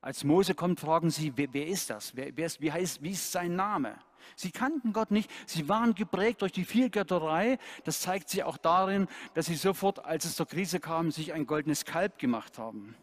Als 0.00 0.24
Mose 0.24 0.54
kommt, 0.54 0.80
fragen 0.80 1.10
sie, 1.10 1.36
wer, 1.36 1.52
wer 1.52 1.66
ist 1.66 1.90
das? 1.90 2.16
Wer, 2.16 2.34
wer 2.36 2.46
ist, 2.46 2.60
wie, 2.60 2.72
heißt, 2.72 3.02
wie 3.02 3.10
ist 3.10 3.32
sein 3.32 3.54
Name? 3.54 3.98
Sie 4.36 4.50
kannten 4.50 4.92
Gott 4.92 5.10
nicht. 5.10 5.30
Sie 5.46 5.68
waren 5.68 5.94
geprägt 5.94 6.42
durch 6.42 6.52
die 6.52 6.64
Vielgötterei. 6.64 7.58
Das 7.84 8.00
zeigt 8.00 8.28
sich 8.28 8.44
auch 8.44 8.56
darin, 8.56 9.08
dass 9.34 9.46
sie 9.46 9.56
sofort, 9.56 10.04
als 10.04 10.24
es 10.24 10.36
zur 10.36 10.46
Krise 10.46 10.80
kam, 10.80 11.10
sich 11.10 11.32
ein 11.32 11.46
goldenes 11.46 11.84
Kalb 11.84 12.18
gemacht 12.18 12.58
haben. 12.58 12.96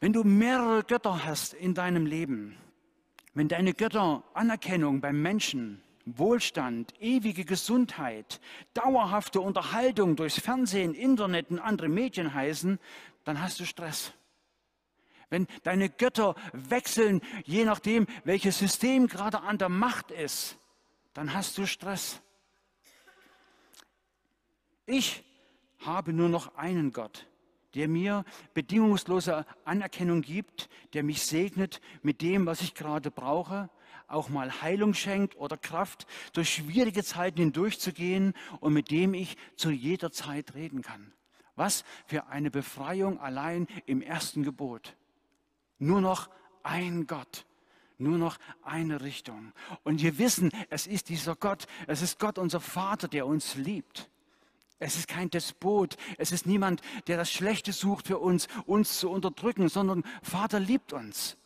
Wenn 0.00 0.12
du 0.12 0.22
mehrere 0.22 0.84
Götter 0.84 1.24
hast 1.24 1.54
in 1.54 1.74
deinem 1.74 2.06
Leben, 2.06 2.56
wenn 3.34 3.48
deine 3.48 3.74
Götter 3.74 4.22
Anerkennung 4.34 5.00
beim 5.00 5.20
Menschen, 5.20 5.82
Wohlstand, 6.16 6.94
ewige 7.00 7.44
Gesundheit, 7.44 8.40
dauerhafte 8.74 9.40
Unterhaltung 9.40 10.16
durchs 10.16 10.40
Fernsehen, 10.40 10.94
Internet 10.94 11.50
und 11.50 11.58
andere 11.58 11.88
Medien 11.88 12.32
heißen, 12.32 12.78
dann 13.24 13.42
hast 13.42 13.60
du 13.60 13.64
Stress. 13.64 14.12
Wenn 15.30 15.46
deine 15.62 15.90
Götter 15.90 16.34
wechseln, 16.52 17.20
je 17.44 17.64
nachdem, 17.64 18.06
welches 18.24 18.58
System 18.58 19.06
gerade 19.06 19.40
an 19.40 19.58
der 19.58 19.68
Macht 19.68 20.10
ist, 20.10 20.56
dann 21.12 21.34
hast 21.34 21.58
du 21.58 21.66
Stress. 21.66 22.20
Ich 24.86 25.22
habe 25.80 26.12
nur 26.12 26.28
noch 26.28 26.54
einen 26.56 26.92
Gott, 26.92 27.26
der 27.74 27.88
mir 27.88 28.24
bedingungslose 28.54 29.44
Anerkennung 29.64 30.22
gibt, 30.22 30.70
der 30.94 31.02
mich 31.02 31.22
segnet 31.22 31.80
mit 32.02 32.22
dem, 32.22 32.46
was 32.46 32.62
ich 32.62 32.74
gerade 32.74 33.10
brauche, 33.10 33.68
auch 34.06 34.30
mal 34.30 34.62
Heilung 34.62 34.94
schenkt 34.94 35.36
oder 35.36 35.58
Kraft, 35.58 36.06
durch 36.32 36.54
schwierige 36.54 37.04
Zeiten 37.04 37.40
hindurchzugehen 37.40 38.32
und 38.60 38.72
mit 38.72 38.90
dem 38.90 39.12
ich 39.12 39.36
zu 39.56 39.70
jeder 39.70 40.10
Zeit 40.10 40.54
reden 40.54 40.80
kann. 40.80 41.12
Was 41.54 41.84
für 42.06 42.28
eine 42.28 42.50
Befreiung 42.50 43.20
allein 43.20 43.66
im 43.84 44.00
ersten 44.00 44.42
Gebot. 44.42 44.96
Nur 45.78 46.00
noch 46.00 46.28
ein 46.62 47.06
Gott. 47.06 47.46
Nur 47.98 48.16
noch 48.16 48.38
eine 48.62 49.00
Richtung. 49.00 49.52
Und 49.82 50.02
wir 50.02 50.18
wissen, 50.18 50.50
es 50.70 50.86
ist 50.86 51.08
dieser 51.08 51.34
Gott, 51.34 51.66
es 51.88 52.00
ist 52.00 52.20
Gott, 52.20 52.38
unser 52.38 52.60
Vater, 52.60 53.08
der 53.08 53.26
uns 53.26 53.56
liebt. 53.56 54.08
Es 54.78 54.96
ist 54.96 55.08
kein 55.08 55.30
Despot, 55.30 55.96
es 56.18 56.30
ist 56.30 56.46
niemand, 56.46 56.82
der 57.08 57.16
das 57.16 57.32
Schlechte 57.32 57.72
sucht 57.72 58.06
für 58.06 58.18
uns, 58.18 58.46
uns 58.66 59.00
zu 59.00 59.10
unterdrücken, 59.10 59.68
sondern 59.68 60.04
Vater 60.22 60.60
liebt 60.60 60.92
uns. 60.92 61.36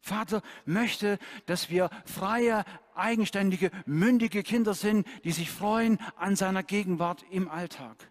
Vater 0.00 0.40
möchte, 0.64 1.18
dass 1.44 1.68
wir 1.68 1.90
freie, 2.06 2.64
eigenständige, 2.94 3.70
mündige 3.84 4.42
Kinder 4.42 4.72
sind, 4.72 5.06
die 5.24 5.32
sich 5.32 5.50
freuen 5.50 5.98
an 6.16 6.36
seiner 6.36 6.62
Gegenwart 6.62 7.24
im 7.30 7.48
Alltag. 7.48 8.10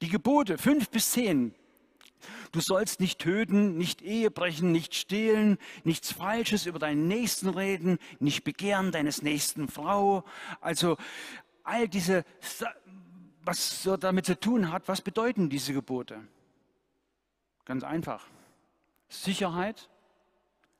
Die 0.00 0.08
Gebote 0.08 0.58
fünf 0.58 0.88
bis 0.88 1.12
zehn 1.12 1.54
Du 2.52 2.60
sollst 2.60 3.00
nicht 3.00 3.18
töten, 3.18 3.76
nicht 3.76 4.02
Ehe 4.02 4.30
brechen, 4.30 4.72
nicht 4.72 4.94
stehlen, 4.94 5.58
nichts 5.84 6.12
Falsches 6.12 6.66
über 6.66 6.78
deinen 6.78 7.08
Nächsten 7.08 7.48
reden, 7.48 7.98
nicht 8.18 8.44
begehren 8.44 8.92
deines 8.92 9.22
Nächsten 9.22 9.68
Frau. 9.68 10.24
Also 10.60 10.96
all 11.64 11.88
diese, 11.88 12.24
was 13.42 13.82
so 13.82 13.96
damit 13.96 14.26
zu 14.26 14.38
tun 14.38 14.72
hat, 14.72 14.88
was 14.88 15.00
bedeuten 15.00 15.48
diese 15.48 15.72
Gebote? 15.72 16.20
Ganz 17.64 17.84
einfach. 17.84 18.26
Sicherheit, 19.08 19.88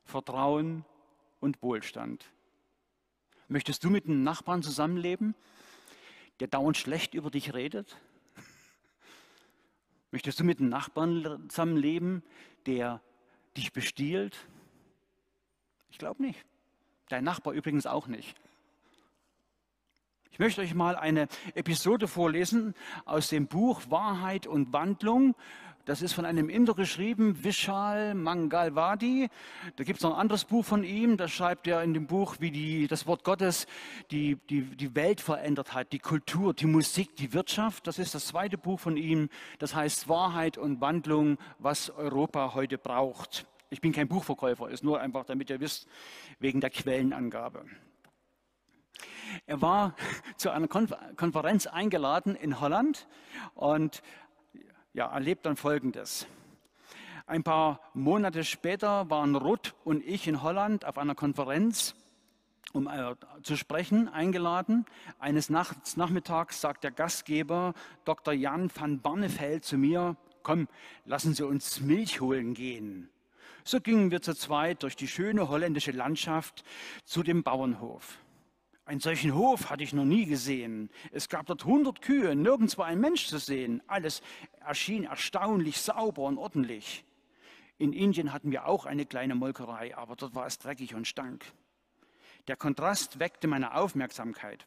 Vertrauen 0.05 0.85
und 1.41 1.63
Wohlstand. 1.63 2.25
Möchtest 3.49 3.83
du 3.83 3.91
mit 3.91 4.07
einem 4.07 4.23
Nachbarn 4.23 4.63
zusammenleben, 4.63 5.35
der 6.39 6.49
dauernd 6.49 6.77
schlecht 6.77 7.15
über 7.15 7.31
dich 7.31 7.55
redet? 7.55 7.97
Möchtest 10.13 10.41
du 10.41 10.45
mit 10.45 10.59
einem 10.59 10.71
Nachbarn 10.71 11.49
zusammenleben, 11.49 12.23
der 12.67 13.01
dich 13.57 13.73
bestiehlt? 13.73 14.37
Ich 15.91 15.99
glaube 15.99 16.23
nicht. 16.23 16.45
Dein 17.09 17.25
Nachbar 17.25 17.53
übrigens 17.53 17.87
auch 17.87 18.07
nicht. 18.07 18.37
Ich 20.33 20.39
möchte 20.39 20.63
euch 20.63 20.75
mal 20.75 20.97
eine 20.97 21.29
Episode 21.55 22.09
vorlesen 22.09 22.75
aus 23.05 23.29
dem 23.29 23.47
Buch 23.47 23.83
Wahrheit 23.89 24.47
und 24.47 24.73
Wandlung 24.73 25.37
das 25.85 26.03
ist 26.03 26.13
von 26.13 26.25
einem 26.25 26.49
Inder 26.49 26.75
geschrieben, 26.75 27.43
Vishal 27.43 28.15
Mangalwadi. 28.15 29.29
Da 29.77 29.85
gibt 29.85 29.99
es 29.99 30.03
noch 30.03 30.15
ein 30.15 30.21
anderes 30.21 30.45
Buch 30.45 30.65
von 30.65 30.85
ihm, 30.85 31.17
da 31.17 31.27
schreibt 31.27 31.67
er 31.67 31.83
in 31.83 31.95
dem 31.95 32.07
Buch, 32.07 32.37
wie 32.39 32.51
die, 32.51 32.87
das 32.87 33.07
Wort 33.07 33.25
Gottes 33.25 33.67
die, 34.11 34.37
die, 34.51 34.63
die 34.63 34.95
Welt 34.95 35.21
verändert 35.21 35.75
hat, 35.75 35.93
die 35.93 35.99
Kultur, 35.99 36.55
die 36.55 36.67
Musik, 36.67 37.17
die 37.17 37.33
Wirtschaft. 37.33 37.87
Das 37.87 37.99
ist 37.99 38.15
das 38.15 38.27
zweite 38.27 38.59
Buch 38.59 38.79
von 38.79 38.97
ihm, 38.97 39.31
das 39.59 39.75
heißt 39.75 40.09
Wahrheit 40.09 40.59
und 40.59 40.81
Wandlung, 40.81 41.39
was 41.59 41.91
Europa 41.91 42.55
heute 42.55 42.77
braucht. 42.77 43.47
Ich 43.71 43.81
bin 43.81 43.93
kein 43.93 44.09
Buchverkäufer, 44.09 44.69
ist 44.69 44.85
nur 44.85 45.01
einfach, 45.01 45.25
damit 45.25 45.49
ihr 45.49 45.61
wisst, 45.61 45.89
wegen 46.41 46.61
der 46.61 46.71
Quellenangabe. 46.71 47.65
Er 49.47 49.63
war 49.63 49.95
zu 50.37 50.51
einer 50.51 50.69
Konferenz 50.69 51.67
eingeladen 51.67 52.35
in 52.35 52.61
Holland 52.61 53.07
und 53.55 54.03
ja, 54.93 55.07
erlebt 55.07 55.47
dann 55.47 55.57
Folgendes. 55.57 56.27
Ein 57.27 57.45
paar 57.45 57.81
Monate 57.95 58.45
später 58.45 59.09
waren 59.09 59.37
Ruth 59.37 59.75
und 59.85 60.05
ich 60.05 60.27
in 60.27 60.43
Holland 60.43 60.85
auf 60.85 60.99
einer 60.99 61.15
Konferenz, 61.15 61.95
um 62.73 62.89
äh, 62.89 63.15
zu 63.43 63.57
sprechen, 63.57 64.09
eingeladen. 64.09 64.85
Eines 65.19 65.49
Nachts, 65.49 65.97
Nachmittags 65.97 66.61
sagt 66.61 66.83
der 66.83 66.91
Gastgeber 66.91 67.75
Dr. 68.05 68.35
Jan 68.35 68.71
van 68.75 69.01
Barneveld 69.01 69.65
zu 69.65 69.79
mir, 69.79 70.17
komm, 70.43 70.69
lassen 71.05 71.35
Sie 71.35 71.47
uns 71.47 71.81
Milch 71.81 72.21
holen 72.21 72.55
gehen. 72.55 73.11
So 73.65 73.81
gingen 73.81 74.11
wir 74.11 74.23
zu 74.23 74.35
zweit 74.35 74.83
durch 74.83 74.97
die 74.97 75.09
schöne 75.09 75.49
holländische 75.49 75.93
Landschaft 75.93 76.65
zu 77.05 77.23
dem 77.23 77.43
Bauernhof. 77.43 78.19
Einen 78.91 78.99
solchen 78.99 79.37
Hof 79.37 79.71
hatte 79.71 79.85
ich 79.85 79.93
noch 79.93 80.05
nie 80.05 80.27
gesehen. 80.27 80.91
Es 81.13 81.29
gab 81.29 81.47
dort 81.47 81.65
hundert 81.65 82.03
Kühe, 82.03 82.35
nirgends 82.35 82.77
war 82.77 82.87
ein 82.87 82.99
Mensch 82.99 83.29
zu 83.29 83.39
sehen. 83.39 83.81
Alles 83.87 84.21
erschien 84.67 85.05
erstaunlich 85.05 85.81
sauber 85.81 86.23
und 86.23 86.39
ordentlich. 86.39 87.05
In 87.79 87.93
Indien 87.93 88.33
hatten 88.33 88.51
wir 88.51 88.67
auch 88.67 88.87
eine 88.87 89.07
kleine 89.07 89.37
Molkerei, 89.37 89.97
aber 89.97 90.17
dort 90.17 90.35
war 90.35 90.45
es 90.45 90.59
dreckig 90.59 90.97
und 90.97 91.07
stank. 91.07 91.45
Der 92.49 92.57
Kontrast 92.57 93.21
weckte 93.21 93.47
meine 93.47 93.77
Aufmerksamkeit. 93.77 94.67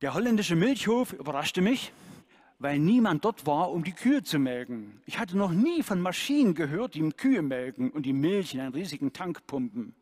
Der 0.00 0.12
holländische 0.12 0.56
Milchhof 0.56 1.12
überraschte 1.12 1.60
mich, 1.60 1.92
weil 2.58 2.80
niemand 2.80 3.24
dort 3.24 3.46
war, 3.46 3.70
um 3.70 3.84
die 3.84 3.92
Kühe 3.92 4.24
zu 4.24 4.40
melken. 4.40 5.00
Ich 5.06 5.20
hatte 5.20 5.38
noch 5.38 5.52
nie 5.52 5.84
von 5.84 6.00
Maschinen 6.00 6.56
gehört, 6.56 6.96
die 6.96 7.08
Kühe 7.10 7.42
melken 7.42 7.92
und 7.92 8.04
die 8.04 8.12
Milch 8.12 8.54
in 8.54 8.60
einen 8.60 8.74
riesigen 8.74 9.12
Tank 9.12 9.46
pumpen. 9.46 9.94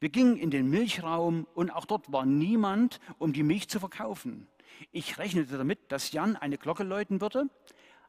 Wir 0.00 0.08
gingen 0.08 0.36
in 0.36 0.50
den 0.50 0.68
Milchraum 0.68 1.46
und 1.54 1.70
auch 1.70 1.84
dort 1.84 2.12
war 2.12 2.26
niemand, 2.26 3.00
um 3.18 3.32
die 3.32 3.42
Milch 3.42 3.68
zu 3.68 3.80
verkaufen. 3.80 4.48
Ich 4.92 5.18
rechnete 5.18 5.56
damit, 5.56 5.78
dass 5.88 6.12
Jan 6.12 6.36
eine 6.36 6.58
Glocke 6.58 6.82
läuten 6.82 7.20
würde, 7.20 7.48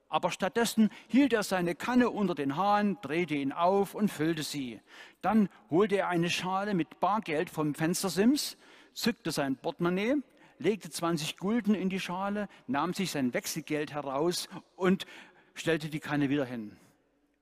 aber 0.07 0.31
stattdessen 0.31 0.89
hielt 1.07 1.33
er 1.33 1.43
seine 1.43 1.75
Kanne 1.75 2.09
unter 2.09 2.35
den 2.35 2.55
Hahn, 2.55 2.97
drehte 3.01 3.35
ihn 3.35 3.51
auf 3.51 3.95
und 3.95 4.09
füllte 4.09 4.43
sie. 4.43 4.79
Dann 5.21 5.49
holte 5.69 5.97
er 5.97 6.09
eine 6.09 6.29
Schale 6.29 6.73
mit 6.73 6.99
Bargeld 6.99 7.49
vom 7.49 7.75
Fenstersims, 7.75 8.57
zückte 8.93 9.31
sein 9.31 9.57
Portemonnaie, 9.57 10.15
legte 10.57 10.89
20 10.89 11.37
Gulden 11.37 11.75
in 11.75 11.89
die 11.89 11.99
Schale, 11.99 12.47
nahm 12.67 12.93
sich 12.93 13.11
sein 13.11 13.33
Wechselgeld 13.33 13.93
heraus 13.93 14.47
und 14.75 15.05
stellte 15.53 15.89
die 15.89 15.99
Kanne 15.99 16.29
wieder 16.29 16.45
hin. 16.45 16.77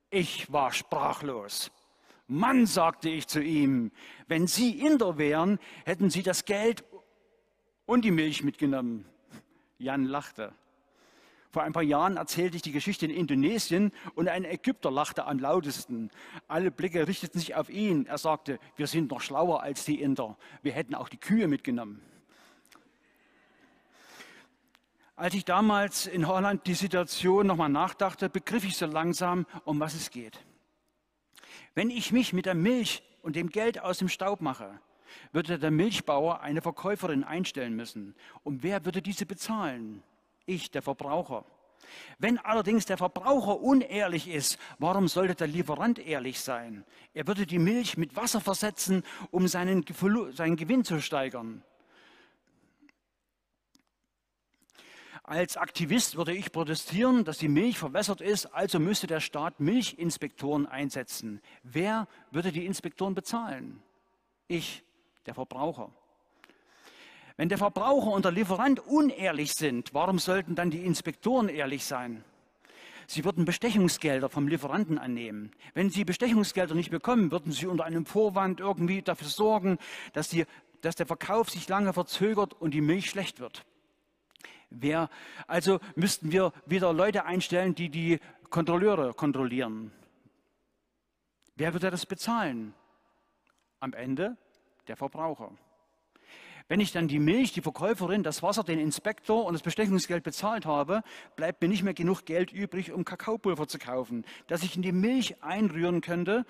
Ich 0.09 0.51
war 0.51 0.71
sprachlos. 0.71 1.71
Mann, 2.33 2.65
sagte 2.65 3.09
ich 3.09 3.27
zu 3.27 3.41
ihm, 3.41 3.91
wenn 4.27 4.47
Sie 4.47 4.79
Inder 4.79 5.19
wären, 5.19 5.59
hätten 5.85 6.09
Sie 6.09 6.23
das 6.23 6.45
Geld 6.45 6.83
und 7.85 8.03
die 8.03 8.11
Milch 8.11 8.43
mitgenommen. 8.43 9.05
Jan 9.77 10.05
lachte. 10.05 10.51
Vor 11.51 11.61
ein 11.61 11.73
paar 11.73 11.83
Jahren 11.83 12.17
erzählte 12.17 12.55
ich 12.55 12.63
die 12.63 12.71
Geschichte 12.71 13.05
in 13.05 13.11
Indonesien 13.11 13.91
und 14.15 14.29
ein 14.29 14.45
Ägypter 14.45 14.89
lachte 14.89 15.27
am 15.27 15.37
lautesten. 15.37 16.09
Alle 16.47 16.71
Blicke 16.71 17.07
richteten 17.07 17.37
sich 17.37 17.53
auf 17.53 17.69
ihn. 17.69 18.07
Er 18.07 18.17
sagte, 18.17 18.59
wir 18.77 18.87
sind 18.87 19.11
noch 19.11 19.21
schlauer 19.21 19.61
als 19.61 19.85
die 19.85 20.01
Inder. 20.01 20.35
Wir 20.63 20.71
hätten 20.71 20.95
auch 20.95 21.09
die 21.09 21.19
Kühe 21.19 21.47
mitgenommen. 21.47 22.01
Als 25.15 25.35
ich 25.35 25.45
damals 25.45 26.07
in 26.07 26.27
Holland 26.27 26.65
die 26.65 26.73
Situation 26.73 27.45
nochmal 27.45 27.69
nachdachte, 27.69 28.27
begriff 28.27 28.65
ich 28.65 28.75
so 28.75 28.87
langsam, 28.87 29.45
um 29.65 29.79
was 29.79 29.93
es 29.93 30.09
geht. 30.09 30.43
Wenn 31.75 31.89
ich 31.89 32.11
mich 32.11 32.33
mit 32.33 32.45
der 32.45 32.55
Milch 32.55 33.03
und 33.21 33.35
dem 33.35 33.49
Geld 33.49 33.79
aus 33.79 33.97
dem 33.97 34.09
Staub 34.09 34.41
mache, 34.41 34.79
würde 35.31 35.59
der 35.59 35.71
Milchbauer 35.71 36.41
eine 36.41 36.61
Verkäuferin 36.61 37.23
einstellen 37.23 37.75
müssen. 37.75 38.15
Und 38.43 38.63
wer 38.63 38.85
würde 38.85 39.01
diese 39.01 39.25
bezahlen? 39.25 40.03
Ich, 40.45 40.71
der 40.71 40.81
Verbraucher. 40.81 41.45
Wenn 42.17 42.37
allerdings 42.37 42.85
der 42.85 42.97
Verbraucher 42.97 43.59
unehrlich 43.59 44.27
ist, 44.27 44.57
warum 44.79 45.07
sollte 45.07 45.35
der 45.35 45.47
Lieferant 45.47 45.99
ehrlich 45.99 46.39
sein? 46.39 46.85
Er 47.13 47.27
würde 47.27 47.45
die 47.45 47.59
Milch 47.59 47.97
mit 47.97 48.15
Wasser 48.15 48.41
versetzen, 48.41 49.03
um 49.31 49.47
seinen, 49.47 49.85
seinen 50.31 50.55
Gewinn 50.55 50.83
zu 50.83 51.01
steigern. 51.01 51.63
Als 55.25 55.55
Aktivist 55.55 56.17
würde 56.17 56.33
ich 56.33 56.51
protestieren, 56.51 57.23
dass 57.23 57.37
die 57.37 57.47
Milch 57.47 57.79
verwässert 57.79 58.19
ist, 58.19 58.47
also 58.47 58.77
müsste 58.77 59.07
der 59.07 59.21
Staat 59.21 59.61
Milchinspektoren 59.61 60.67
einsetzen. 60.67 61.41
Wer 61.63 62.09
würde 62.31 62.51
die 62.51 62.65
Inspektoren 62.65 63.15
bezahlen? 63.15 63.81
Ich, 64.49 64.83
der 65.25 65.33
Verbraucher. 65.33 65.91
Wenn 67.37 67.47
der 67.47 67.57
Verbraucher 67.57 68.11
und 68.11 68.25
der 68.25 68.33
Lieferant 68.33 68.81
unehrlich 68.81 69.53
sind, 69.53 69.93
warum 69.93 70.19
sollten 70.19 70.55
dann 70.55 70.71
die 70.71 70.85
Inspektoren 70.85 71.47
ehrlich 71.47 71.85
sein? 71.85 72.25
Sie 73.07 73.23
würden 73.23 73.45
Bestechungsgelder 73.45 74.27
vom 74.27 74.49
Lieferanten 74.49 74.97
annehmen. 74.97 75.51
Wenn 75.73 75.89
sie 75.89 76.03
Bestechungsgelder 76.03 76.75
nicht 76.75 76.91
bekommen, 76.91 77.31
würden 77.31 77.53
sie 77.53 77.67
unter 77.67 77.85
einem 77.85 78.05
Vorwand 78.05 78.59
irgendwie 78.59 79.01
dafür 79.01 79.27
sorgen, 79.29 79.77
dass, 80.11 80.27
die, 80.27 80.45
dass 80.81 80.95
der 80.95 81.05
Verkauf 81.05 81.49
sich 81.49 81.69
lange 81.69 81.93
verzögert 81.93 82.53
und 82.53 82.73
die 82.73 82.81
Milch 82.81 83.09
schlecht 83.09 83.39
wird. 83.39 83.65
Wer, 84.75 85.09
also 85.47 85.79
müssten 85.95 86.31
wir 86.31 86.51
wieder 86.65 86.91
Leute 86.93 87.25
einstellen, 87.25 87.75
die 87.75 87.89
die 87.89 88.19
Kontrolleure 88.49 89.13
kontrollieren. 89.13 89.91
Wer 91.55 91.73
würde 91.73 91.91
das 91.91 92.05
bezahlen? 92.05 92.73
Am 93.79 93.93
Ende 93.93 94.37
der 94.87 94.97
Verbraucher. 94.97 95.51
Wenn 96.67 96.79
ich 96.79 96.91
dann 96.91 97.07
die 97.07 97.19
Milch, 97.19 97.51
die 97.51 97.61
Verkäuferin, 97.61 98.23
das 98.23 98.41
Wasser, 98.41 98.63
den 98.63 98.79
Inspektor 98.79 99.45
und 99.45 99.53
das 99.53 99.61
Bestechungsgeld 99.61 100.23
bezahlt 100.23 100.65
habe, 100.65 101.03
bleibt 101.35 101.61
mir 101.61 101.67
nicht 101.67 101.83
mehr 101.83 101.93
genug 101.93 102.25
Geld 102.25 102.51
übrig, 102.51 102.91
um 102.91 103.05
Kakaopulver 103.05 103.67
zu 103.67 103.77
kaufen, 103.77 104.25
das 104.47 104.63
ich 104.63 104.75
in 104.75 104.81
die 104.81 104.93
Milch 104.93 105.43
einrühren 105.43 106.01
könnte. 106.01 106.45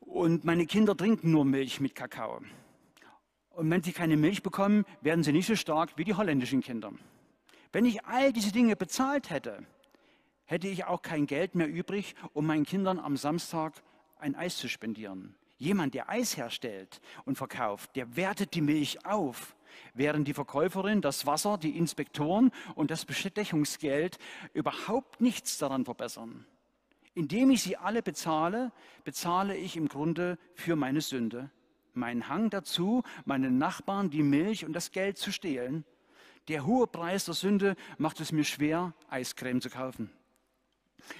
Und 0.00 0.44
meine 0.44 0.66
Kinder 0.66 0.96
trinken 0.96 1.30
nur 1.30 1.44
Milch 1.44 1.78
mit 1.78 1.94
Kakao. 1.94 2.40
Und 3.50 3.70
wenn 3.70 3.82
sie 3.82 3.92
keine 3.92 4.16
Milch 4.16 4.42
bekommen, 4.42 4.84
werden 5.02 5.22
sie 5.22 5.32
nicht 5.32 5.46
so 5.46 5.56
stark 5.56 5.92
wie 5.96 6.04
die 6.04 6.14
holländischen 6.14 6.62
Kinder. 6.62 6.92
Wenn 7.72 7.84
ich 7.84 8.04
all 8.04 8.32
diese 8.32 8.52
Dinge 8.52 8.76
bezahlt 8.76 9.30
hätte, 9.30 9.66
hätte 10.46 10.68
ich 10.68 10.84
auch 10.84 11.02
kein 11.02 11.26
Geld 11.26 11.54
mehr 11.54 11.68
übrig, 11.68 12.14
um 12.32 12.46
meinen 12.46 12.64
Kindern 12.64 12.98
am 12.98 13.16
Samstag 13.16 13.74
ein 14.18 14.34
Eis 14.34 14.56
zu 14.56 14.68
spendieren. 14.68 15.34
Jemand, 15.58 15.94
der 15.94 16.08
Eis 16.08 16.36
herstellt 16.36 17.00
und 17.24 17.36
verkauft, 17.36 17.96
der 17.96 18.16
wertet 18.16 18.54
die 18.54 18.60
Milch 18.60 19.04
auf, 19.04 19.56
während 19.92 20.28
die 20.28 20.34
Verkäuferin 20.34 21.02
das 21.02 21.26
Wasser, 21.26 21.58
die 21.58 21.76
Inspektoren 21.76 22.52
und 22.74 22.90
das 22.90 23.04
Bestechungsgeld 23.04 24.18
überhaupt 24.54 25.20
nichts 25.20 25.58
daran 25.58 25.84
verbessern. 25.84 26.46
Indem 27.14 27.50
ich 27.50 27.62
sie 27.62 27.76
alle 27.76 28.02
bezahle, 28.02 28.72
bezahle 29.02 29.56
ich 29.56 29.76
im 29.76 29.88
Grunde 29.88 30.38
für 30.54 30.76
meine 30.76 31.00
Sünde. 31.00 31.50
Mein 31.92 32.28
Hang 32.28 32.48
dazu, 32.48 33.02
meinen 33.24 33.58
Nachbarn 33.58 34.10
die 34.10 34.22
Milch 34.22 34.64
und 34.64 34.72
das 34.72 34.92
Geld 34.92 35.18
zu 35.18 35.32
stehlen. 35.32 35.84
Der 36.48 36.64
hohe 36.64 36.86
Preis 36.86 37.26
der 37.26 37.34
Sünde 37.34 37.76
macht 37.98 38.20
es 38.20 38.32
mir 38.32 38.44
schwer, 38.44 38.94
Eiscreme 39.08 39.60
zu 39.60 39.68
kaufen. 39.68 40.10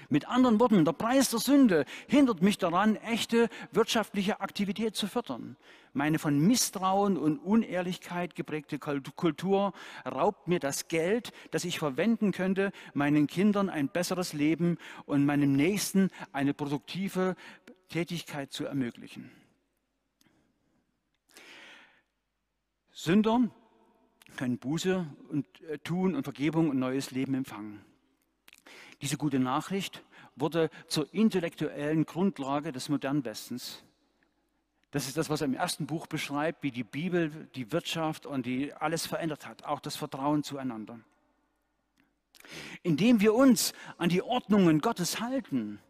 Mit 0.09 0.29
anderen 0.29 0.59
Worten, 0.61 0.85
der 0.85 0.93
Preis 0.93 1.31
der 1.31 1.38
Sünde 1.38 1.85
hindert 2.09 2.43
mich 2.43 2.59
daran, 2.59 2.97
echte 2.97 3.49
wirtschaftliche 3.73 4.41
Aktivität 4.41 4.97
zu 4.97 5.07
fördern. 5.07 5.57
Meine 5.93 6.19
von 6.19 6.38
Misstrauen 6.38 7.17
und 7.17 7.38
Unehrlichkeit 7.38 8.35
geprägte 8.35 8.79
Kultur 8.79 9.73
raubt 10.05 10.49
mir 10.49 10.61
das 10.61 10.88
Geld, 10.88 11.33
das 11.51 11.64
ich 11.64 11.79
verwenden 11.79 12.33
könnte, 12.33 12.73
meinen 12.93 13.27
Kindern 13.27 13.71
ein 13.71 13.88
besseres 13.88 14.33
Leben 14.33 14.79
und 15.07 15.25
meinem 15.25 15.53
Nächsten 15.53 16.11
eine 16.33 16.55
produktive 16.55 17.35
Tätigkeit 17.88 18.53
zu 18.53 18.64
ermöglichen. 18.64 19.31
Sünder 22.93 23.49
können 24.37 24.59
Buße 24.59 25.07
und, 25.31 25.47
äh, 25.62 25.79
tun 25.79 26.14
und 26.14 26.25
Vergebung 26.25 26.71
und 26.71 26.79
neues 26.79 27.11
Leben 27.11 27.35
empfangen. 27.35 27.81
Diese 29.01 29.17
gute 29.17 29.38
Nachricht 29.38 30.05
wurde 30.37 30.71
zur 30.88 31.12
intellektuellen 31.12 32.05
Grundlage 32.05 32.73
des 32.73 32.88
modernen 32.88 33.25
Westens. 33.25 33.85
Das 34.91 35.07
ist 35.07 35.17
das, 35.17 35.29
was 35.29 35.43
er 35.43 35.47
im 35.47 35.55
ersten 35.55 35.87
Buch 35.87 36.07
beschreibt, 36.07 36.62
wie 36.62 36.71
die 36.71 36.85
Bibel 36.85 37.49
die 37.55 37.73
Wirtschaft 37.73 38.25
und 38.25 38.47
die 38.47 38.73
alles 38.73 39.07
verändert 39.07 39.47
hat, 39.47 39.64
auch 39.64 39.81
das 39.81 39.97
Vertrauen 39.97 40.43
zueinander. 40.43 40.99
Indem 42.83 43.21
wir 43.21 43.35
uns 43.35 43.75
an 43.99 44.09
die 44.09 44.23
Ordnungen 44.23 44.81
Gottes 44.81 45.21
halten, 45.21 45.81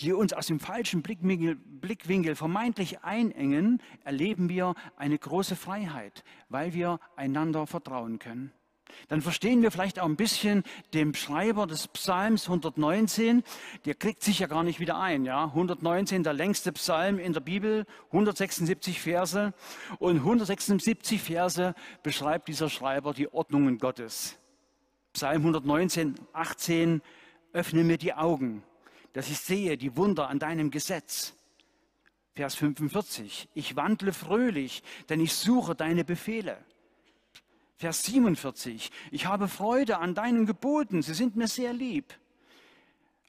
die 0.00 0.12
uns 0.12 0.32
aus 0.32 0.46
dem 0.46 0.60
falschen 0.60 1.02
Blickwinkel, 1.02 1.56
Blickwinkel 1.56 2.36
vermeintlich 2.36 3.02
einengen, 3.02 3.82
erleben 4.04 4.48
wir 4.48 4.74
eine 4.96 5.18
große 5.18 5.56
Freiheit, 5.56 6.24
weil 6.48 6.72
wir 6.74 7.00
einander 7.16 7.66
vertrauen 7.66 8.18
können 8.18 8.52
dann 9.08 9.22
verstehen 9.22 9.62
wir 9.62 9.70
vielleicht 9.70 9.98
auch 9.98 10.06
ein 10.06 10.16
bisschen 10.16 10.64
dem 10.94 11.14
Schreiber 11.14 11.66
des 11.66 11.88
Psalms 11.88 12.44
119, 12.44 13.42
der 13.84 13.94
kriegt 13.94 14.22
sich 14.22 14.38
ja 14.40 14.46
gar 14.46 14.62
nicht 14.62 14.80
wieder 14.80 14.98
ein. 14.98 15.24
Ja? 15.24 15.44
119, 15.44 16.22
der 16.22 16.32
längste 16.32 16.72
Psalm 16.72 17.18
in 17.18 17.32
der 17.32 17.40
Bibel, 17.40 17.84
176 18.06 19.00
Verse. 19.00 19.52
Und 19.98 20.16
176 20.16 21.20
Verse 21.20 21.74
beschreibt 22.02 22.48
dieser 22.48 22.68
Schreiber 22.68 23.14
die 23.14 23.32
Ordnungen 23.32 23.78
Gottes. 23.78 24.36
Psalm 25.12 25.38
119, 25.38 26.14
18, 26.32 27.02
öffne 27.52 27.82
mir 27.82 27.98
die 27.98 28.14
Augen, 28.14 28.62
dass 29.18 29.28
ich 29.28 29.40
sehe 29.40 29.76
die 29.76 29.96
Wunder 29.96 30.28
an 30.28 30.38
deinem 30.38 30.70
Gesetz. 30.70 31.34
Vers 32.36 32.54
45, 32.54 33.48
ich 33.52 33.74
wandle 33.74 34.12
fröhlich, 34.12 34.84
denn 35.08 35.18
ich 35.18 35.32
suche 35.32 35.74
deine 35.74 36.04
Befehle. 36.04 36.56
Vers 37.74 38.04
47. 38.04 38.92
Ich 39.10 39.26
habe 39.26 39.48
Freude 39.48 39.98
an 39.98 40.14
deinen 40.14 40.46
Geboten, 40.46 41.02
sie 41.02 41.14
sind 41.14 41.34
mir 41.34 41.48
sehr 41.48 41.72
lieb. 41.72 42.16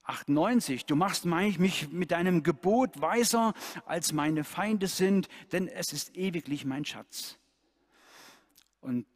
98. 0.03 0.85
Du 0.85 0.95
machst 0.95 1.25
mich 1.25 1.89
mit 1.91 2.11
deinem 2.11 2.43
Gebot 2.43 3.01
weiser, 3.01 3.55
als 3.87 4.13
meine 4.13 4.43
Feinde 4.43 4.85
sind, 4.85 5.27
denn 5.53 5.67
es 5.67 5.91
ist 5.91 6.15
ewiglich 6.15 6.65
mein 6.65 6.85
Schatz. 6.85 7.39
Und 8.79 9.07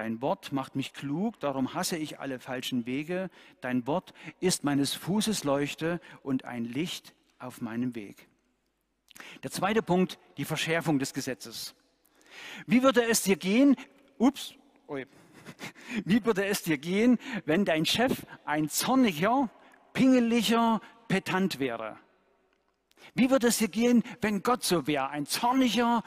dein 0.00 0.22
Wort 0.22 0.50
macht 0.50 0.76
mich 0.76 0.94
klug, 0.94 1.38
darum 1.40 1.74
hasse 1.74 1.98
ich 1.98 2.20
alle 2.20 2.40
falschen 2.40 2.86
Wege. 2.86 3.28
Dein 3.60 3.86
Wort 3.86 4.14
ist 4.40 4.64
meines 4.64 4.94
Fußes 4.94 5.44
Leuchte 5.44 6.00
und 6.22 6.46
ein 6.46 6.64
Licht 6.64 7.14
auf 7.38 7.60
meinem 7.60 7.94
Weg. 7.94 8.26
Der 9.42 9.50
zweite 9.50 9.82
Punkt, 9.82 10.18
die 10.38 10.46
Verschärfung 10.46 10.98
des 10.98 11.12
Gesetzes. 11.12 11.74
Wie 12.66 12.82
würde 12.82 13.04
es 13.04 13.24
dir 13.24 13.36
gehen? 13.36 13.76
Ups, 14.16 14.54
Ui. 14.88 15.06
Wie 16.06 16.24
würde 16.24 16.46
es 16.46 16.62
dir 16.62 16.78
gehen, 16.78 17.18
wenn 17.44 17.66
dein 17.66 17.84
Chef 17.84 18.24
ein 18.46 18.70
zorniger, 18.70 19.50
pingeliger 19.92 20.80
Petant 21.08 21.58
wäre? 21.58 21.98
Wie 23.14 23.30
würde 23.30 23.48
es 23.48 23.58
dir 23.58 23.68
gehen, 23.68 24.02
wenn 24.20 24.42
Gott 24.42 24.64
so 24.64 24.86
wäre? 24.86 25.10
Ein 25.10 25.26
zorniger 25.26 26.02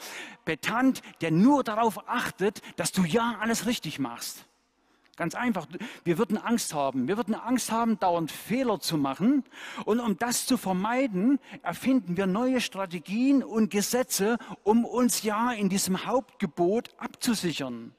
Petant, 0.45 1.01
der 1.21 1.31
nur 1.31 1.63
darauf 1.63 2.07
achtet, 2.07 2.61
dass 2.77 2.91
du 2.91 3.03
ja 3.03 3.37
alles 3.39 3.65
richtig 3.65 3.99
machst. 3.99 4.45
Ganz 5.15 5.35
einfach. 5.35 5.67
Wir 6.03 6.17
würden 6.17 6.37
Angst 6.37 6.73
haben. 6.73 7.07
Wir 7.07 7.17
würden 7.17 7.35
Angst 7.35 7.71
haben, 7.71 7.99
dauernd 7.99 8.31
Fehler 8.31 8.79
zu 8.79 8.97
machen. 8.97 9.43
Und 9.85 9.99
um 9.99 10.17
das 10.17 10.47
zu 10.47 10.57
vermeiden, 10.57 11.39
erfinden 11.61 12.17
wir 12.17 12.25
neue 12.25 12.61
Strategien 12.61 13.43
und 13.43 13.69
Gesetze, 13.69 14.37
um 14.63 14.85
uns 14.85 15.21
ja 15.21 15.51
in 15.51 15.69
diesem 15.69 16.05
Hauptgebot 16.05 16.89
abzusichern 16.97 17.93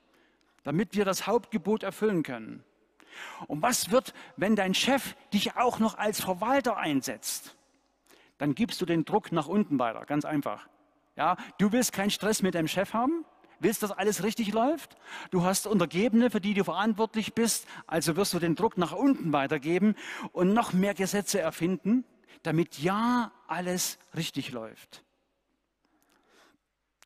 damit 0.65 0.97
wir 0.97 1.05
das 1.05 1.27
Hauptgebot 1.27 1.85
erfüllen 1.85 2.25
können. 2.25 2.65
Und 3.47 3.63
was 3.63 3.91
wird, 3.93 4.13
wenn 4.37 4.57
dein 4.57 4.75
Chef 4.75 5.15
dich 5.33 5.57
auch 5.57 5.79
noch 5.79 5.97
als 5.97 6.21
Verwalter 6.21 6.77
einsetzt? 6.77 7.55
Dann 8.39 8.55
gibst 8.55 8.81
du 8.81 8.87
den 8.87 9.05
Druck 9.05 9.33
nach 9.33 9.47
unten 9.47 9.79
weiter, 9.79 10.05
ganz 10.07 10.25
einfach. 10.25 10.69
Ja, 11.17 11.37
du 11.59 11.73
willst 11.73 11.93
keinen 11.93 12.11
Stress 12.11 12.43
mit 12.43 12.55
deinem 12.55 12.69
Chef 12.69 12.93
haben, 12.93 13.25
Willst, 13.61 13.83
dass 13.83 13.93
alles 13.93 14.23
richtig 14.23 14.53
läuft? 14.53 14.97
Du 15.31 15.43
hast 15.43 15.67
Untergebene, 15.67 16.29
für 16.29 16.41
die 16.41 16.53
du 16.53 16.65
verantwortlich 16.65 17.35
bist, 17.35 17.67
also 17.87 18.15
wirst 18.17 18.35
du 18.35 18.39
den 18.39 18.57
Druck 18.57 18.77
nach 18.77 18.93
unten 18.93 19.33
weitergeben 19.33 19.95
und 20.33 20.53
noch 20.53 20.75
mehr 20.75 20.93
Gesetze 20.93 21.41
erfinden, 21.41 22.05
damit 22.43 22.79
ja 22.79 23.33
alles 23.47 23.99
richtig 24.15 24.53
läuft. 24.53 25.03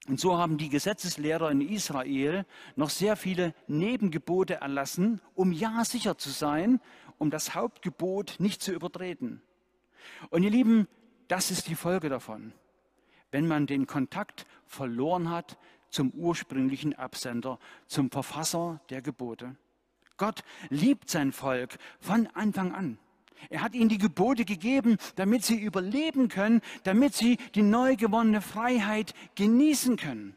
Und 0.08 0.18
so 0.18 0.38
haben 0.38 0.56
die 0.56 0.70
Gesetzeslehrer 0.70 1.50
in 1.50 1.60
Israel 1.60 2.46
noch 2.76 2.90
sehr 2.90 3.14
viele 3.14 3.54
Nebengebote 3.66 4.54
erlassen, 4.54 5.20
um 5.34 5.52
ja 5.52 5.84
sicher 5.84 6.16
zu 6.16 6.30
sein, 6.30 6.80
um 7.18 7.30
das 7.30 7.54
Hauptgebot 7.54 8.36
nicht 8.38 8.62
zu 8.62 8.72
übertreten. 8.72 9.42
Und 10.30 10.42
ihr 10.42 10.50
Lieben, 10.50 10.88
das 11.28 11.50
ist 11.50 11.68
die 11.68 11.74
Folge 11.74 12.08
davon, 12.08 12.52
wenn 13.30 13.46
man 13.46 13.66
den 13.66 13.86
Kontakt 13.86 14.46
verloren 14.66 15.30
hat 15.30 15.58
zum 15.90 16.10
ursprünglichen 16.10 16.94
Absender, 16.94 17.58
zum 17.86 18.10
Verfasser 18.10 18.80
der 18.90 19.02
Gebote. 19.02 19.56
Gott 20.16 20.42
liebt 20.68 21.08
sein 21.08 21.32
Volk 21.32 21.78
von 22.00 22.26
Anfang 22.34 22.74
an. 22.74 22.98
Er 23.50 23.62
hat 23.62 23.74
ihnen 23.74 23.88
die 23.88 23.98
Gebote 23.98 24.44
gegeben, 24.44 24.96
damit 25.14 25.44
sie 25.44 25.58
überleben 25.58 26.28
können, 26.28 26.60
damit 26.82 27.14
sie 27.14 27.36
die 27.54 27.62
neu 27.62 27.94
gewonnene 27.94 28.40
Freiheit 28.40 29.14
genießen 29.36 29.96
können. 29.96 30.34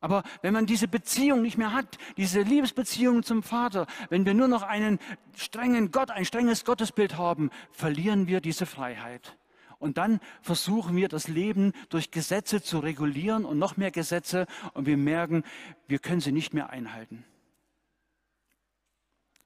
Aber 0.00 0.22
wenn 0.42 0.52
man 0.52 0.66
diese 0.66 0.86
Beziehung 0.86 1.42
nicht 1.42 1.58
mehr 1.58 1.72
hat, 1.72 1.98
diese 2.16 2.42
Liebesbeziehung 2.42 3.24
zum 3.24 3.42
Vater, 3.42 3.86
wenn 4.10 4.24
wir 4.24 4.34
nur 4.34 4.48
noch 4.48 4.62
einen 4.62 5.00
strengen 5.36 5.90
Gott, 5.90 6.10
ein 6.10 6.24
strenges 6.24 6.64
Gottesbild 6.64 7.16
haben, 7.16 7.50
verlieren 7.72 8.28
wir 8.28 8.40
diese 8.40 8.66
Freiheit. 8.66 9.36
Und 9.80 9.98
dann 9.98 10.20
versuchen 10.40 10.96
wir 10.96 11.08
das 11.08 11.28
Leben 11.28 11.72
durch 11.88 12.10
Gesetze 12.10 12.62
zu 12.62 12.78
regulieren 12.78 13.44
und 13.44 13.58
noch 13.58 13.76
mehr 13.76 13.90
Gesetze 13.90 14.46
und 14.74 14.86
wir 14.86 14.96
merken, 14.96 15.44
wir 15.86 15.98
können 15.98 16.20
sie 16.20 16.32
nicht 16.32 16.52
mehr 16.52 16.70
einhalten. 16.70 17.24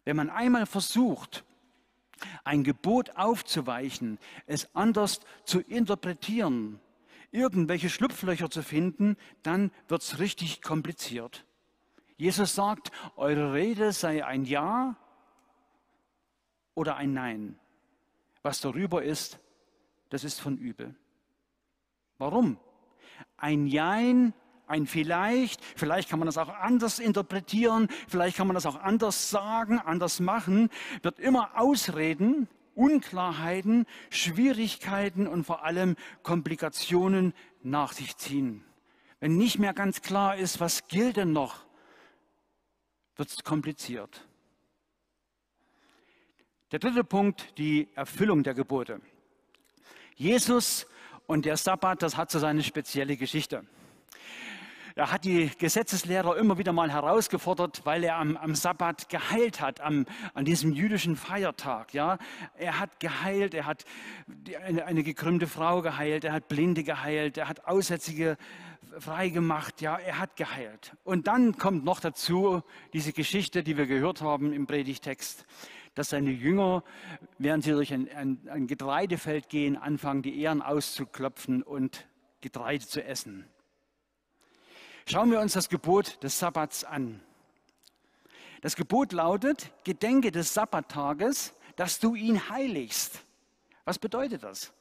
Wenn 0.04 0.16
man 0.16 0.30
einmal 0.30 0.66
versucht, 0.66 1.44
ein 2.44 2.64
Gebot 2.64 3.10
aufzuweichen, 3.16 4.18
es 4.46 4.74
anders 4.74 5.20
zu 5.44 5.60
interpretieren, 5.60 6.80
irgendwelche 7.33 7.90
Schlupflöcher 7.90 8.51
zu 8.51 8.62
finden, 8.62 9.16
dann 9.42 9.73
wird 9.88 10.03
es 10.03 10.18
richtig 10.18 10.62
kompliziert. 10.62 11.45
Jesus 12.16 12.55
sagt, 12.55 12.92
eure 13.16 13.53
Rede 13.53 13.92
sei 13.92 14.25
ein 14.25 14.45
Ja 14.45 14.97
oder 16.75 16.97
ein 16.97 17.12
Nein. 17.12 17.59
Was 18.42 18.61
darüber 18.61 19.03
ist, 19.03 19.40
das 20.11 20.23
ist 20.23 20.40
von 20.40 20.57
übel. 20.57 20.95
Warum? 22.18 22.59
Ein 23.37 23.66
Jein 23.66 24.35
ein 24.73 24.87
vielleicht, 24.87 25.62
vielleicht 25.77 26.09
kann 26.09 26.18
man 26.18 26.27
das 26.27 26.38
auch 26.38 26.49
anders 26.49 26.99
interpretieren, 26.99 27.88
vielleicht 28.09 28.38
kann 28.38 28.47
man 28.47 28.55
das 28.55 28.64
auch 28.64 28.77
anders 28.81 29.29
sagen, 29.29 29.79
anders 29.79 30.18
machen, 30.18 30.71
wird 31.03 31.21
immer 31.21 31.61
Ausreden, 31.61 32.49
Unklarheiten, 32.74 33.87
Schwierigkeiten 34.11 35.26
und 35.26 35.44
vor 35.44 35.64
allem 35.64 35.96
Komplikationen 36.22 37.35
nach 37.62 37.92
sich 37.92 38.16
ziehen. 38.16 38.64
Wenn 39.20 39.37
nicht 39.37 39.58
mehr 39.58 39.72
ganz 39.72 40.02
klar 40.02 40.37
ist, 40.37 40.61
was 40.61 40.88
gilt 40.88 41.16
denn 41.16 41.32
noch, 41.32 41.64
wird 43.16 43.28
es 43.28 43.44
kompliziert. 43.44 44.26
Der 46.72 46.78
dritte 46.78 47.04
Punkt, 47.04 47.58
die 47.58 47.88
Erfüllung 47.94 48.42
der 48.42 48.54
Gebote. 48.54 49.00
Jesus 50.16 50.87
und 51.26 51.44
der 51.44 51.56
Sabbat, 51.56 52.02
das 52.02 52.16
hat 52.16 52.30
so 52.30 52.38
seine 52.38 52.62
spezielle 52.62 53.16
Geschichte. 53.16 53.64
Er 54.94 55.11
hat 55.11 55.24
die 55.24 55.50
Gesetzeslehrer 55.59 56.37
immer 56.37 56.59
wieder 56.59 56.72
mal 56.72 56.92
herausgefordert, 56.92 57.83
weil 57.85 58.05
er 58.05 58.16
am, 58.16 58.37
am 58.37 58.55
Sabbat 58.55 59.09
geheilt 59.09 59.61
hat, 59.61 59.81
am, 59.81 60.07
an 60.35 60.44
diesem 60.44 60.72
jüdischen 60.72 61.16
Feiertag. 61.16 61.94
Ja? 61.94 62.18
Er 62.57 62.78
hat 62.78 63.00
geheilt, 63.00 63.55
er 63.55 63.66
hat 63.66 63.85
eine, 64.64 64.85
eine 64.85 65.02
gekrümmte 65.02 65.46
Frau 65.46 65.83
geheilt, 65.83 66.24
er 66.24 66.33
hat 66.33 66.48
Blinde 66.48 66.85
geheilt, 66.85 67.38
er 67.38 67.48
hat 67.48 67.66
Aussätzige 67.66 68.37
freigemacht, 68.98 69.81
ja, 69.81 69.96
er 69.96 70.18
hat 70.18 70.37
geheilt. 70.37 70.96
Und 71.05 71.26
dann 71.26 71.57
kommt 71.57 71.85
noch 71.85 72.00
dazu 72.00 72.62
diese 72.92 73.12
Geschichte, 73.12 73.62
die 73.62 73.76
wir 73.76 73.87
gehört 73.87 74.20
haben 74.20 74.52
im 74.52 74.66
Predigtext, 74.66 75.46
dass 75.94 76.11
seine 76.11 76.31
Jünger, 76.31 76.83
während 77.38 77.64
sie 77.64 77.72
durch 77.72 77.92
ein, 77.92 78.09
ein, 78.14 78.48
ein 78.50 78.66
Getreidefeld 78.66 79.48
gehen, 79.48 79.76
anfangen, 79.76 80.22
die 80.22 80.40
Ehren 80.40 80.62
auszuklopfen 80.62 81.62
und 81.62 82.07
Getreide 82.40 82.87
zu 82.87 83.05
essen. 83.05 83.46
Schauen 85.12 85.31
wir 85.31 85.40
uns 85.40 85.53
das 85.53 85.68
Gebot 85.68 86.22
des 86.22 86.38
Sabbats 86.38 86.85
an. 86.85 87.20
Das 88.62 88.77
Gebot 88.77 89.12
lautet, 89.12 89.70
gedenke 89.85 90.33
des 90.33 90.55
Sabbattages, 90.55 91.53
dass 91.77 91.98
du 91.98 92.14
ihn 92.14 92.48
heiligst. 92.48 93.20
Was 93.85 93.98
bedeutet 93.98 94.42
das? 94.42 94.72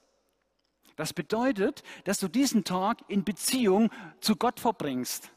Das 0.95 1.11
bedeutet, 1.11 1.83
dass 2.05 2.17
du 2.17 2.29
diesen 2.29 2.63
Tag 2.63 2.99
in 3.09 3.25
Beziehung 3.25 3.91
zu 4.21 4.37
Gott 4.37 4.61
verbringst. 4.61 5.31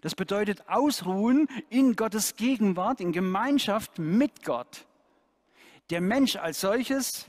Das 0.00 0.14
bedeutet 0.14 0.68
Ausruhen 0.68 1.48
in 1.70 1.96
Gottes 1.96 2.36
Gegenwart, 2.36 3.00
in 3.00 3.10
Gemeinschaft 3.10 3.98
mit 3.98 4.44
Gott. 4.44 4.86
Der 5.90 6.00
Mensch 6.00 6.36
als 6.36 6.60
solches 6.60 7.28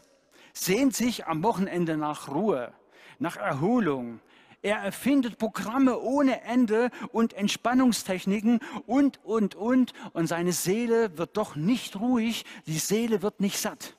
sehnt 0.53 0.95
sich 0.95 1.25
am 1.25 1.41
Wochenende 1.41 1.97
nach 1.97 2.27
Ruhe, 2.27 2.71
nach 3.17 3.37
Erholung, 3.37 4.19
er 4.61 4.77
erfindet 4.77 5.37
Programme 5.37 5.99
ohne 5.99 6.41
Ende 6.41 6.91
und 7.11 7.33
Entspannungstechniken 7.33 8.59
und, 8.85 9.23
und, 9.23 9.55
und. 9.55 9.93
Und 10.13 10.27
seine 10.27 10.51
Seele 10.51 11.17
wird 11.17 11.37
doch 11.37 11.55
nicht 11.55 11.99
ruhig, 11.99 12.45
die 12.67 12.77
Seele 12.77 13.21
wird 13.21 13.39
nicht 13.39 13.57
satt. 13.57 13.95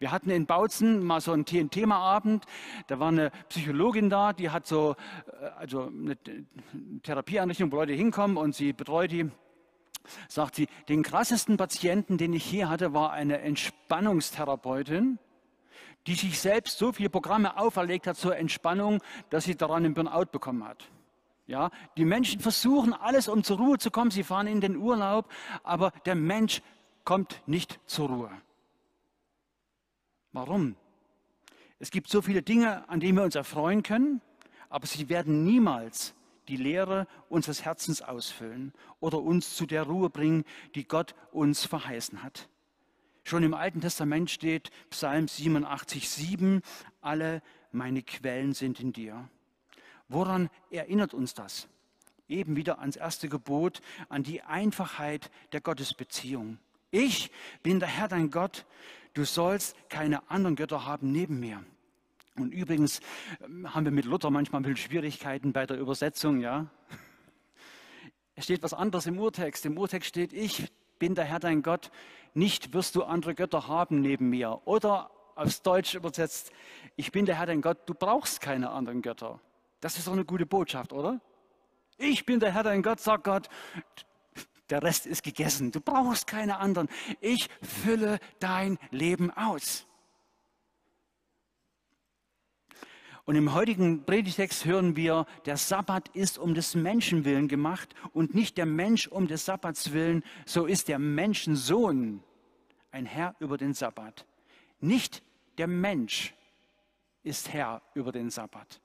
Wir 0.00 0.10
hatten 0.10 0.30
in 0.30 0.46
Bautzen 0.46 1.04
mal 1.04 1.20
so 1.20 1.30
einen 1.30 1.44
TNT-Abend, 1.44 2.44
da 2.88 2.98
war 2.98 3.08
eine 3.08 3.30
Psychologin 3.48 4.10
da, 4.10 4.32
die 4.32 4.50
hat 4.50 4.66
so 4.66 4.96
äh, 5.40 5.46
also 5.58 5.82
eine 5.82 6.18
Therapieeinrichtung, 7.04 7.70
wo 7.70 7.76
Leute 7.76 7.92
hinkommen 7.92 8.36
und 8.36 8.56
sie 8.56 8.72
betreut 8.72 9.12
die. 9.12 9.30
Sagt 10.26 10.56
sie, 10.56 10.66
den 10.88 11.04
krassesten 11.04 11.56
Patienten, 11.56 12.18
den 12.18 12.32
ich 12.32 12.42
hier 12.42 12.68
hatte, 12.68 12.92
war 12.92 13.12
eine 13.12 13.42
Entspannungstherapeutin 13.42 15.20
die 16.06 16.14
sich 16.14 16.40
selbst 16.40 16.78
so 16.78 16.92
viele 16.92 17.10
Programme 17.10 17.56
auferlegt 17.56 18.06
hat 18.06 18.16
zur 18.16 18.36
Entspannung, 18.36 19.02
dass 19.30 19.44
sie 19.44 19.56
daran 19.56 19.84
einen 19.84 19.94
Burnout 19.94 20.26
bekommen 20.32 20.64
hat. 20.64 20.88
Ja, 21.46 21.70
die 21.96 22.04
Menschen 22.04 22.40
versuchen 22.40 22.92
alles, 22.92 23.28
um 23.28 23.44
zur 23.44 23.58
Ruhe 23.58 23.78
zu 23.78 23.90
kommen. 23.90 24.10
Sie 24.10 24.22
fahren 24.22 24.46
in 24.46 24.60
den 24.60 24.76
Urlaub, 24.76 25.28
aber 25.62 25.92
der 26.04 26.14
Mensch 26.14 26.62
kommt 27.04 27.42
nicht 27.46 27.80
zur 27.86 28.08
Ruhe. 28.08 28.30
Warum? 30.32 30.76
Es 31.78 31.90
gibt 31.90 32.08
so 32.08 32.22
viele 32.22 32.42
Dinge, 32.42 32.88
an 32.88 33.00
denen 33.00 33.18
wir 33.18 33.24
uns 33.24 33.34
erfreuen 33.34 33.82
können, 33.82 34.20
aber 34.68 34.86
sie 34.86 35.08
werden 35.08 35.44
niemals 35.44 36.14
die 36.48 36.56
Lehre 36.56 37.06
unseres 37.28 37.64
Herzens 37.64 38.02
ausfüllen 38.02 38.72
oder 39.00 39.20
uns 39.20 39.56
zu 39.56 39.66
der 39.66 39.82
Ruhe 39.82 40.10
bringen, 40.10 40.44
die 40.74 40.86
Gott 40.86 41.14
uns 41.32 41.66
verheißen 41.66 42.22
hat. 42.22 42.48
Schon 43.24 43.42
im 43.42 43.54
Alten 43.54 43.80
Testament 43.80 44.30
steht 44.30 44.70
Psalm 44.90 45.28
87, 45.28 46.08
7, 46.08 46.62
alle 47.00 47.42
meine 47.70 48.02
Quellen 48.02 48.52
sind 48.52 48.80
in 48.80 48.92
dir. 48.92 49.28
Woran 50.08 50.50
erinnert 50.70 51.14
uns 51.14 51.32
das? 51.34 51.68
Eben 52.28 52.56
wieder 52.56 52.80
ans 52.80 52.96
erste 52.96 53.28
Gebot, 53.28 53.80
an 54.08 54.22
die 54.22 54.42
Einfachheit 54.42 55.30
der 55.52 55.60
Gottesbeziehung. 55.60 56.58
Ich 56.90 57.30
bin 57.62 57.80
der 57.80 57.88
Herr 57.88 58.08
dein 58.08 58.30
Gott, 58.30 58.66
du 59.14 59.24
sollst 59.24 59.76
keine 59.88 60.30
anderen 60.30 60.56
Götter 60.56 60.84
haben 60.84 61.12
neben 61.12 61.40
mir. 61.40 61.64
Und 62.36 62.52
übrigens 62.52 63.00
ähm, 63.42 63.72
haben 63.74 63.84
wir 63.84 63.92
mit 63.92 64.04
Luther 64.04 64.30
manchmal 64.30 64.64
ein 64.64 64.76
Schwierigkeiten 64.76 65.52
bei 65.52 65.66
der 65.66 65.78
Übersetzung, 65.78 66.40
ja. 66.40 66.66
Es 68.34 68.44
steht 68.44 68.62
was 68.62 68.72
anderes 68.72 69.06
im 69.06 69.18
Urtext. 69.18 69.66
Im 69.66 69.76
Urtext 69.76 70.08
steht, 70.08 70.32
ich 70.32 70.72
bin 71.02 71.16
der 71.16 71.24
Herr 71.24 71.40
dein 71.40 71.64
Gott, 71.64 71.90
nicht 72.32 72.74
wirst 72.74 72.94
du 72.94 73.02
andere 73.02 73.34
Götter 73.34 73.66
haben 73.66 74.00
neben 74.02 74.30
mir. 74.30 74.60
Oder 74.66 75.10
aufs 75.34 75.60
Deutsch 75.60 75.96
übersetzt, 75.96 76.52
ich 76.94 77.10
bin 77.10 77.26
der 77.26 77.34
Herr 77.34 77.46
dein 77.46 77.60
Gott, 77.60 77.78
du 77.86 77.94
brauchst 77.94 78.40
keine 78.40 78.70
anderen 78.70 79.02
Götter. 79.02 79.40
Das 79.80 79.98
ist 79.98 80.06
doch 80.06 80.12
eine 80.12 80.24
gute 80.24 80.46
Botschaft, 80.46 80.92
oder? 80.92 81.20
Ich 81.98 82.24
bin 82.24 82.38
der 82.38 82.54
Herr 82.54 82.62
dein 82.62 82.84
Gott, 82.84 83.00
sagt 83.00 83.24
Gott, 83.24 83.48
der 84.70 84.80
Rest 84.84 85.06
ist 85.06 85.24
gegessen. 85.24 85.72
Du 85.72 85.80
brauchst 85.80 86.28
keine 86.28 86.58
anderen. 86.58 86.88
Ich 87.20 87.48
fülle 87.62 88.20
dein 88.38 88.78
Leben 88.92 89.32
aus. 89.32 89.88
Und 93.24 93.36
im 93.36 93.54
heutigen 93.54 94.04
Predigtext 94.04 94.64
hören 94.64 94.96
wir, 94.96 95.26
der 95.44 95.56
Sabbat 95.56 96.08
ist 96.08 96.38
um 96.38 96.54
des 96.54 96.74
Menschen 96.74 97.24
willen 97.24 97.46
gemacht 97.46 97.94
und 98.12 98.34
nicht 98.34 98.56
der 98.56 98.66
Mensch 98.66 99.06
um 99.06 99.28
des 99.28 99.44
Sabbats 99.44 99.92
willen. 99.92 100.24
So 100.44 100.66
ist 100.66 100.88
der 100.88 100.98
Menschensohn 100.98 102.22
ein 102.90 103.06
Herr 103.06 103.36
über 103.38 103.56
den 103.58 103.74
Sabbat. 103.74 104.26
Nicht 104.80 105.22
der 105.56 105.68
Mensch 105.68 106.34
ist 107.22 107.52
Herr 107.52 107.80
über 107.94 108.10
den 108.10 108.28
Sabbat, 108.30 108.80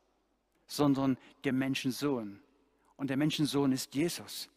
sondern 0.68 1.18
der 1.44 1.54
Menschensohn. 1.54 2.40
Und 2.96 3.10
der 3.10 3.18
Menschensohn 3.18 3.72
ist 3.72 3.96
Jesus. 3.96 4.50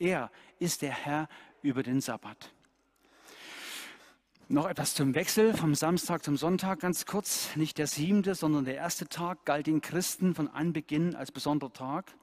Er 0.00 0.30
ist 0.58 0.82
der 0.82 0.92
Herr 0.92 1.28
über 1.62 1.84
den 1.84 2.00
Sabbat. 2.00 2.52
Noch 4.50 4.66
etwas 4.66 4.94
zum 4.94 5.14
Wechsel 5.14 5.52
vom 5.52 5.74
Samstag 5.74 6.24
zum 6.24 6.38
Sonntag 6.38 6.80
ganz 6.80 7.04
kurz. 7.04 7.54
Nicht 7.54 7.76
der 7.76 7.86
siebte, 7.86 8.34
sondern 8.34 8.64
der 8.64 8.76
erste 8.76 9.06
Tag 9.06 9.44
galt 9.44 9.66
den 9.66 9.82
Christen 9.82 10.34
von 10.34 10.48
Anbeginn 10.48 11.14
als 11.14 11.30
besonderer 11.30 11.70
Tag. 11.70 12.14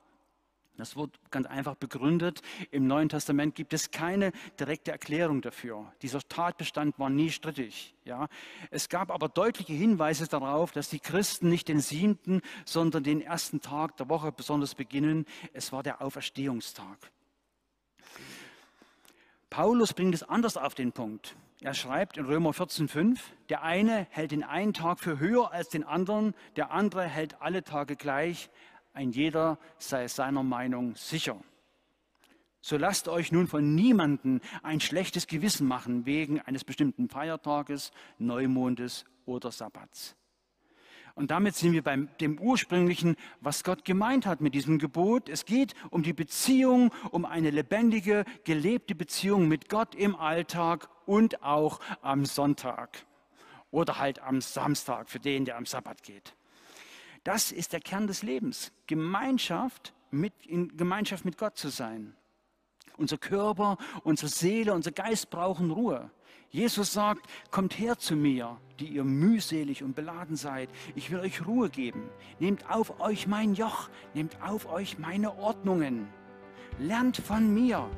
Das 0.76 0.96
wird 0.96 1.12
ganz 1.30 1.46
einfach 1.46 1.76
begründet. 1.76 2.42
Im 2.72 2.88
Neuen 2.88 3.10
Testament 3.10 3.54
gibt 3.54 3.74
es 3.74 3.92
keine 3.92 4.32
direkte 4.60 4.92
Erklärung 4.92 5.44
dafür. 5.44 5.94
Dieser 6.02 6.20
Tatbestand 6.20 6.98
war 6.98 7.12
nie 7.12 7.30
strittig. 7.30 7.94
Ja. 8.06 8.28
Es 8.72 8.90
gab 8.90 9.12
aber 9.12 9.30
deutliche 9.30 9.74
Hinweise 9.74 10.28
darauf, 10.28 10.72
dass 10.72 10.90
die 10.90 11.00
Christen 11.00 11.50
nicht 11.50 11.68
den 11.68 11.80
siebten, 11.80 12.42
sondern 12.66 13.04
den 13.04 13.22
ersten 13.22 13.62
Tag 13.62 13.98
der 13.98 14.10
Woche 14.10 14.32
besonders 14.32 14.74
beginnen. 14.74 15.28
Es 15.54 15.72
war 15.72 15.84
der 15.84 16.02
Auferstehungstag. 16.02 16.98
Paulus 19.52 19.94
bringt 19.94 20.16
es 20.16 20.24
anders 20.24 20.58
auf 20.58 20.74
den 20.74 20.92
Punkt. 20.92 21.36
Er 21.62 21.74
schreibt 21.74 22.18
in 22.18 22.26
Römer 22.26 22.52
14,5, 22.52 23.18
der 23.48 23.64
eine 23.64 24.08
hält 24.10 24.32
den 24.32 24.44
einen 24.44 24.74
Tag 24.74 25.00
für 25.00 25.20
höher 25.20 25.52
als 25.52 25.70
den 25.70 25.86
anderen, 25.86 26.36
der 26.58 26.72
andere 26.72 27.04
hält 27.04 27.42
alle 27.42 27.64
Tage 27.64 27.96
gleich, 27.96 28.50
ein 28.94 29.12
jeder 29.12 29.58
sei 29.78 30.08
seiner 30.08 30.44
Meinung 30.44 30.96
sicher. 30.96 31.40
So 32.60 32.78
lasst 32.78 33.08
euch 33.08 33.32
nun 33.32 33.48
von 33.48 33.74
niemandem 33.74 34.42
ein 34.64 34.82
schlechtes 34.82 35.28
Gewissen 35.28 35.68
machen 35.68 36.06
wegen 36.06 36.42
eines 36.42 36.64
bestimmten 36.64 37.08
Feiertages, 37.10 37.92
Neumondes 38.18 39.06
oder 39.26 39.52
Sabbats. 39.52 40.16
Und 41.14 41.32
damit 41.32 41.56
sind 41.56 41.72
wir 41.72 41.84
beim 41.84 42.10
dem 42.20 42.38
ursprünglichen, 42.38 43.16
was 43.40 43.64
Gott 43.64 43.86
gemeint 43.86 44.26
hat 44.26 44.42
mit 44.42 44.54
diesem 44.54 44.80
Gebot. 44.80 45.30
Es 45.30 45.46
geht 45.46 45.74
um 45.90 46.04
die 46.04 46.12
Beziehung, 46.12 46.92
um 47.12 47.24
eine 47.24 47.52
lebendige, 47.52 48.26
gelebte 48.44 48.96
Beziehung 48.96 49.48
mit 49.48 49.70
Gott 49.70 49.96
im 49.96 50.18
Alltag 50.18 50.90
und 51.06 51.44
auch 51.44 51.80
am 52.02 52.26
Sonntag 52.26 53.06
oder 53.72 54.00
halt 54.00 54.20
am 54.20 54.42
Samstag 54.42 55.10
für 55.10 55.20
den, 55.20 55.46
der 55.46 55.58
am 55.58 55.66
Sabbat 55.66 56.04
geht. 56.04 56.36
Das 57.24 57.52
ist 57.52 57.74
der 57.74 57.80
Kern 57.80 58.08
des 58.08 58.24
Lebens. 58.24 58.72
Gemeinschaft 58.88 59.94
mit, 60.12 60.34
in 60.46 60.78
Gemeinschaft 60.78 61.26
mit 61.26 61.38
Gott 61.38 61.58
zu 61.58 61.70
sein. 61.70 62.16
Unser 62.98 63.18
Körper, 63.18 63.78
unsere 64.04 64.30
Seele, 64.30 64.74
unser 64.74 64.92
Geist 64.92 65.30
brauchen 65.30 65.72
Ruhe. 65.72 66.10
Jesus 66.50 66.94
sagt, 66.94 67.28
kommt 67.52 67.78
her 67.78 67.98
zu 67.98 68.16
mir, 68.16 68.58
die 68.80 68.88
ihr 68.88 69.04
mühselig 69.04 69.84
und 69.84 69.96
beladen 69.96 70.38
seid. 70.38 70.70
Ich 70.96 71.12
will 71.12 71.20
euch 71.20 71.46
Ruhe 71.46 71.70
geben. 71.70 72.10
Nehmt 72.40 72.70
auf 72.70 73.02
euch 73.02 73.28
mein 73.28 73.56
Joch, 73.56 73.90
nehmt 74.14 74.42
auf 74.42 74.72
euch 74.72 74.98
meine 74.98 75.38
Ordnungen. 75.38 76.08
Lernt 76.80 77.18
von 77.18 77.54
mir. 77.54 77.90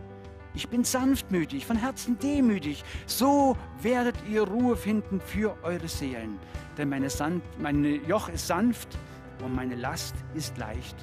Ich 0.57 0.69
bin 0.69 0.83
sanftmütig, 0.83 1.67
von 1.67 1.77
Herzen 1.77 2.17
demütig. 2.17 2.83
So 3.05 3.55
werdet 3.83 4.15
ihr 4.27 4.41
Ruhe 4.41 4.75
finden 4.75 5.21
für 5.21 5.55
eure 5.61 5.87
Seelen. 5.87 6.39
Denn 6.79 6.89
meine, 6.89 7.11
Sand, 7.11 7.43
meine 7.59 7.97
Joch 8.07 8.27
ist 8.27 8.47
sanft 8.47 8.97
und 9.45 9.53
meine 9.53 9.75
Last 9.75 10.15
ist 10.33 10.57
leicht. 10.57 10.95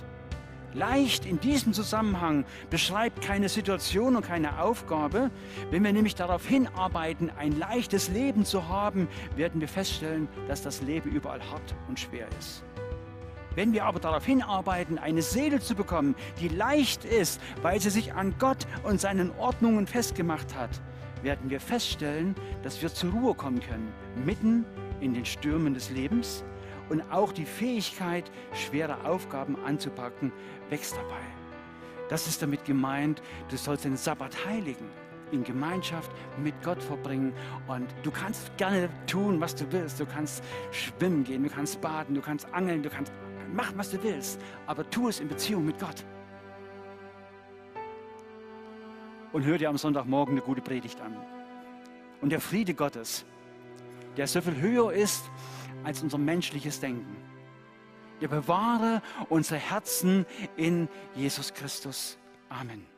Leicht 0.72 1.24
in 1.24 1.38
diesem 1.38 1.72
Zusammenhang 1.72 2.44
beschreibt 2.68 3.22
keine 3.22 3.48
Situation 3.48 4.16
und 4.16 4.26
keine 4.26 4.60
Aufgabe. 4.60 5.30
Wenn 5.70 5.84
wir 5.84 5.92
nämlich 5.92 6.16
darauf 6.16 6.44
hinarbeiten, 6.44 7.30
ein 7.38 7.56
leichtes 7.56 8.08
Leben 8.08 8.44
zu 8.44 8.68
haben, 8.68 9.06
werden 9.36 9.60
wir 9.60 9.68
feststellen, 9.68 10.26
dass 10.48 10.62
das 10.62 10.82
Leben 10.82 11.12
überall 11.12 11.48
hart 11.48 11.76
und 11.86 12.00
schwer 12.00 12.26
ist. 12.40 12.64
Wenn 13.54 13.72
wir 13.72 13.84
aber 13.84 14.00
darauf 14.00 14.24
hinarbeiten, 14.24 14.98
eine 14.98 15.22
Seele 15.22 15.60
zu 15.60 15.74
bekommen, 15.74 16.14
die 16.40 16.48
leicht 16.48 17.04
ist, 17.04 17.40
weil 17.62 17.80
sie 17.80 17.90
sich 17.90 18.14
an 18.14 18.34
Gott 18.38 18.66
und 18.82 19.00
seinen 19.00 19.30
Ordnungen 19.38 19.86
festgemacht 19.86 20.54
hat, 20.54 20.70
werden 21.22 21.50
wir 21.50 21.60
feststellen, 21.60 22.34
dass 22.62 22.82
wir 22.82 22.92
zur 22.92 23.12
Ruhe 23.12 23.34
kommen 23.34 23.60
können, 23.60 23.92
mitten 24.24 24.64
in 25.00 25.14
den 25.14 25.24
Stürmen 25.24 25.74
des 25.74 25.90
Lebens 25.90 26.44
und 26.88 27.02
auch 27.10 27.32
die 27.32 27.46
Fähigkeit, 27.46 28.30
schwere 28.52 29.04
Aufgaben 29.04 29.56
anzupacken, 29.64 30.32
wächst 30.68 30.96
dabei. 30.96 31.22
Das 32.08 32.26
ist 32.26 32.42
damit 32.42 32.64
gemeint, 32.64 33.22
du 33.48 33.56
sollst 33.56 33.84
den 33.84 33.96
Sabbat 33.96 34.44
heiligen, 34.46 34.90
in 35.32 35.42
Gemeinschaft 35.42 36.10
mit 36.42 36.54
Gott 36.62 36.82
verbringen 36.82 37.32
und 37.66 37.86
du 38.02 38.10
kannst 38.10 38.56
gerne 38.56 38.88
tun, 39.06 39.40
was 39.40 39.54
du 39.54 39.64
willst. 39.70 39.98
Du 39.98 40.06
kannst 40.06 40.44
schwimmen 40.70 41.24
gehen, 41.24 41.42
du 41.42 41.48
kannst 41.48 41.80
baden, 41.80 42.14
du 42.14 42.20
kannst 42.20 42.46
angeln, 42.52 42.82
du 42.82 42.90
kannst 42.90 43.12
machen, 43.54 43.78
was 43.78 43.90
du 43.90 44.02
willst, 44.02 44.40
aber 44.66 44.88
tu 44.88 45.08
es 45.08 45.20
in 45.20 45.28
Beziehung 45.28 45.64
mit 45.64 45.78
Gott. 45.78 46.04
Und 49.32 49.44
hör 49.44 49.58
dir 49.58 49.68
am 49.68 49.78
Sonntagmorgen 49.78 50.34
eine 50.34 50.42
gute 50.42 50.60
Predigt 50.60 51.00
an. 51.00 51.16
Und 52.20 52.30
der 52.30 52.40
Friede 52.40 52.74
Gottes, 52.74 53.24
der 54.16 54.26
so 54.26 54.40
viel 54.40 54.60
höher 54.60 54.92
ist 54.92 55.24
als 55.82 56.02
unser 56.02 56.18
menschliches 56.18 56.80
Denken. 56.80 57.16
Er 58.20 58.28
bewahre 58.28 59.02
unsere 59.28 59.58
Herzen 59.58 60.24
in 60.56 60.88
Jesus 61.14 61.52
Christus. 61.52 62.16
Amen. 62.48 62.93